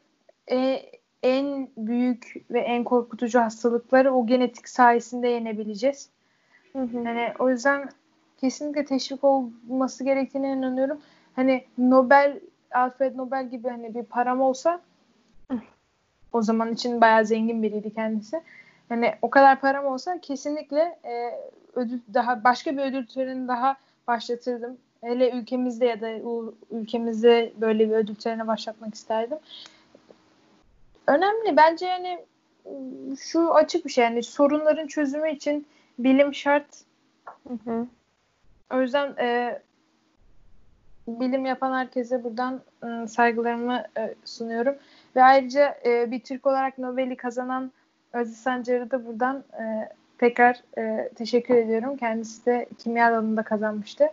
e, 0.51 0.83
en 1.23 1.69
büyük 1.77 2.35
ve 2.51 2.61
en 2.61 2.85
korkutucu 2.85 3.41
hastalıkları 3.41 4.15
o 4.15 4.27
genetik 4.27 4.69
sayesinde 4.69 5.29
yenebileceğiz. 5.29 6.09
Hı 6.73 6.83
hı. 6.83 6.97
Yani 6.97 7.33
o 7.39 7.51
yüzden 7.51 7.89
kesinlikle 8.41 8.85
teşvik 8.85 9.25
olması 9.25 10.05
gerektiğine 10.05 10.53
inanıyorum. 10.53 11.01
Hani 11.37 11.65
Nobel, 11.79 12.41
Alfred 12.71 13.17
Nobel 13.17 13.51
gibi 13.51 13.69
hani 13.69 13.95
bir 13.95 14.03
param 14.03 14.41
olsa 14.41 14.81
o 16.33 16.43
zaman 16.43 16.73
için 16.73 17.01
bayağı 17.01 17.27
zengin 17.27 17.63
biriydi 17.63 17.95
kendisi. 17.95 18.43
Hani 18.89 19.15
o 19.23 19.31
kadar 19.31 19.61
param 19.61 19.87
olsa 19.87 20.21
kesinlikle 20.21 20.99
e, 21.05 21.31
ödül 21.75 22.01
daha 22.15 22.45
başka 22.45 22.77
bir 22.77 22.83
ödül 22.83 23.07
töreni 23.07 23.49
daha 23.49 23.77
başlatırdım. 24.07 24.79
Hele 25.01 25.31
ülkemizde 25.31 25.87
ya 25.87 26.01
da 26.01 26.11
ülkemizde 26.71 27.53
böyle 27.61 27.91
bir 27.91 27.95
ödül 27.95 28.15
töreni 28.15 28.47
başlatmak 28.47 28.95
isterdim. 28.95 29.39
Önemli. 31.07 31.57
Bence 31.57 31.87
yani 31.87 32.25
şu 33.21 33.55
açık 33.55 33.85
bir 33.85 33.91
şey. 33.91 34.05
Yani 34.05 34.23
sorunların 34.23 34.87
çözümü 34.87 35.31
için 35.31 35.67
bilim 35.99 36.35
şart. 36.35 36.85
Hı 37.49 37.55
hı. 37.65 37.87
O 38.73 38.81
yüzden 38.81 39.17
e, 39.19 39.61
bilim 41.09 41.47
yapan 41.47 41.73
herkese 41.73 42.25
buradan 42.25 42.61
e, 42.85 43.07
saygılarımı 43.07 43.85
e, 43.99 44.15
sunuyorum. 44.25 44.75
Ve 45.17 45.23
ayrıca 45.23 45.79
e, 45.87 46.11
bir 46.11 46.21
Türk 46.21 46.47
olarak 46.47 46.79
Nobel'i 46.79 47.17
kazanan 47.17 47.73
Aziz 48.15 48.37
Sancar'ı 48.37 48.91
da 48.91 49.07
buradan 49.07 49.45
e, 49.53 49.89
tekrar 50.23 50.63
e, 50.79 51.09
teşekkür 51.09 51.55
ediyorum. 51.55 51.97
Kendisi 51.97 52.47
de 52.47 52.67
kimya 52.79 53.09
alanında 53.09 53.43
kazanmıştı. 53.43 54.09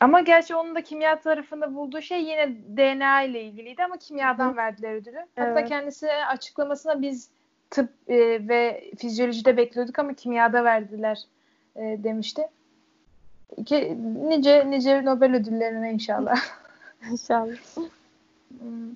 Ama 0.00 0.20
gerçi 0.20 0.54
onun 0.54 0.74
da 0.74 0.82
kimya 0.82 1.20
tarafında 1.20 1.74
bulduğu 1.74 2.02
şey 2.02 2.24
yine 2.24 2.52
DNA 2.76 3.22
ile 3.22 3.42
ilgiliydi 3.42 3.84
ama 3.84 3.96
kimyadan 3.96 4.52
Hı. 4.52 4.56
verdiler 4.56 4.94
ödülü. 4.94 5.16
Evet. 5.16 5.28
Hatta 5.36 5.64
kendisi 5.64 6.12
açıklamasına 6.12 7.02
biz 7.02 7.28
tıp 7.70 7.90
e, 8.08 8.16
ve 8.48 8.90
fizyolojide 8.98 9.56
bekliyorduk 9.56 9.98
ama 9.98 10.14
kimyada 10.14 10.64
verdiler 10.64 11.22
e, 11.76 11.80
demişti. 11.80 12.42
Ki, 13.66 13.98
nice 14.28 14.70
nice 14.70 15.04
Nobel 15.04 15.34
ödüllerine 15.34 15.92
inşallah. 15.92 16.36
İnşallah. 17.10 17.56
Hmm. 18.58 18.90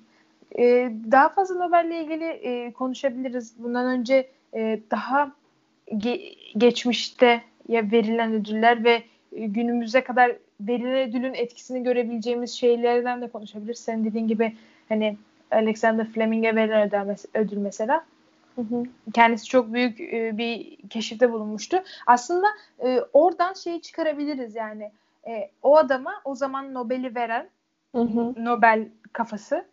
e, 0.57 0.91
daha 1.11 1.29
fazla 1.29 1.55
Nobel'le 1.55 2.03
ilgili 2.03 2.25
e, 2.25 2.73
konuşabiliriz. 2.73 3.53
Bundan 3.57 3.85
önce 3.85 4.29
e, 4.53 4.79
daha 4.91 5.38
ge- 5.91 6.35
geçmişte 6.57 7.41
ya 7.67 7.91
verilen 7.91 8.33
ödüller 8.33 8.83
ve 8.83 9.03
e, 9.31 9.45
günümüze 9.45 10.03
kadar 10.03 10.35
verilen 10.61 11.09
ödülün 11.09 11.33
etkisini 11.33 11.83
görebileceğimiz 11.83 12.51
şeylerden 12.51 13.21
de 13.21 13.27
konuşabiliriz. 13.27 13.79
Senin 13.79 14.05
dediğin 14.05 14.27
gibi 14.27 14.55
hani 14.89 15.17
Alexander 15.51 16.07
Fleming'e 16.07 16.55
verilen 16.55 17.17
ödül 17.33 17.57
mesela. 17.57 18.05
Hı 18.55 18.61
hı. 18.61 18.83
Kendisi 19.13 19.45
çok 19.45 19.73
büyük 19.73 20.01
e, 20.01 20.37
bir 20.37 20.77
keşifte 20.89 21.31
bulunmuştu. 21.31 21.77
Aslında 22.07 22.47
e, 22.79 23.01
oradan 23.13 23.53
şeyi 23.53 23.81
çıkarabiliriz 23.81 24.55
yani. 24.55 24.91
E, 25.27 25.49
o 25.63 25.77
adama 25.77 26.21
o 26.25 26.35
zaman 26.35 26.73
Nobel'i 26.73 27.15
veren 27.15 27.49
hı 27.95 28.01
hı. 28.01 28.33
Nobel 28.37 28.87
kafası. 29.13 29.65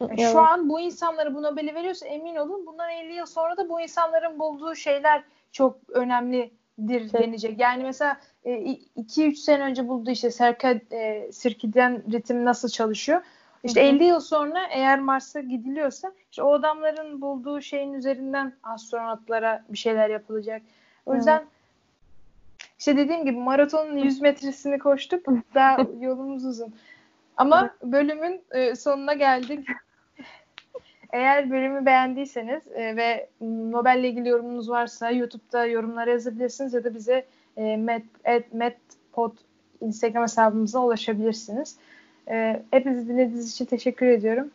Evet. 0.00 0.32
Şu 0.32 0.40
an 0.40 0.68
bu 0.68 0.80
insanlara 0.80 1.34
bu 1.34 1.42
Nobel'i 1.42 1.74
veriyorsa 1.74 2.06
emin 2.06 2.36
olun 2.36 2.66
bundan 2.66 2.90
50 2.90 3.12
yıl 3.14 3.26
sonra 3.26 3.56
da 3.56 3.68
bu 3.68 3.80
insanların 3.80 4.38
bulduğu 4.38 4.74
şeyler 4.74 5.22
çok 5.52 5.78
önemlidir 5.88 7.10
şey. 7.10 7.20
denecek. 7.20 7.60
Yani 7.60 7.82
mesela 7.82 8.20
2-3 8.44 9.32
e, 9.32 9.34
sene 9.34 9.62
önce 9.62 9.88
bulduğu 9.88 10.10
işte 10.10 10.30
serka, 10.30 10.80
e, 10.92 11.32
sirkiden 11.32 12.12
ritim 12.12 12.44
nasıl 12.44 12.68
çalışıyor. 12.68 13.22
İşte 13.64 13.80
50 13.80 14.04
yıl 14.04 14.20
sonra 14.20 14.66
eğer 14.70 15.00
Mars'a 15.00 15.40
gidiliyorsa 15.40 16.12
işte 16.30 16.42
o 16.42 16.52
adamların 16.52 17.20
bulduğu 17.20 17.60
şeyin 17.60 17.92
üzerinden 17.92 18.52
astronotlara 18.62 19.64
bir 19.68 19.78
şeyler 19.78 20.10
yapılacak. 20.10 20.62
O 21.06 21.14
yüzden 21.14 21.38
evet. 21.38 21.48
işte 22.78 22.96
dediğim 22.96 23.24
gibi 23.24 23.38
maratonun 23.38 23.96
100 23.96 24.20
metresini 24.20 24.78
koştuk. 24.78 25.26
Daha 25.54 25.76
yolumuz 26.00 26.44
uzun. 26.44 26.74
Ama 27.36 27.70
bölümün 27.82 28.42
e, 28.50 28.76
sonuna 28.76 29.14
geldik. 29.14 29.68
Eğer 31.12 31.50
bölümü 31.50 31.86
beğendiyseniz 31.86 32.62
e, 32.74 32.96
ve 32.96 33.28
Nobel'le 33.40 34.04
ilgili 34.04 34.28
yorumunuz 34.28 34.70
varsa 34.70 35.10
YouTube'da 35.10 35.66
yorumlara 35.66 36.10
yazabilirsiniz 36.10 36.74
ya 36.74 36.84
da 36.84 36.94
bize 36.94 37.26
e, 37.56 37.76
met, 37.76 38.04
et, 38.24 38.54
metpod 38.54 39.32
Instagram 39.80 40.22
hesabımıza 40.22 40.78
ulaşabilirsiniz. 40.78 41.76
E, 42.28 42.62
hepinizi 42.70 43.08
dinlediğiniz 43.08 43.52
için 43.52 43.64
teşekkür 43.64 44.06
ediyorum. 44.06 44.50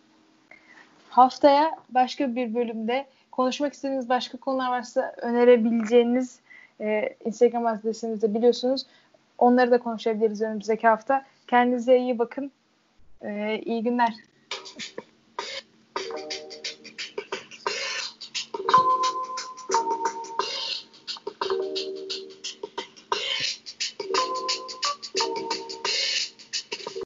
Haftaya 1.10 1.72
başka 1.90 2.36
bir 2.36 2.56
bölümde 2.56 3.06
konuşmak 3.32 3.74
istediğiniz 3.74 4.10
başka 4.10 4.38
konular 4.38 4.70
varsa 4.70 5.16
önerebileceğiniz 5.18 6.40
e, 6.82 7.16
Instagram 7.26 7.66
adresimizi 7.66 8.34
biliyorsunuz. 8.34 8.86
Onları 9.38 9.72
da 9.72 9.78
konuşabiliriz 9.78 10.42
önümüzdeki 10.42 10.88
hafta. 10.88 11.26
Kendinize 11.48 11.98
iyi 11.98 12.20
bakın. 12.20 12.52
E, 13.22 13.60
iyi 13.66 13.84
günler. 13.84 14.14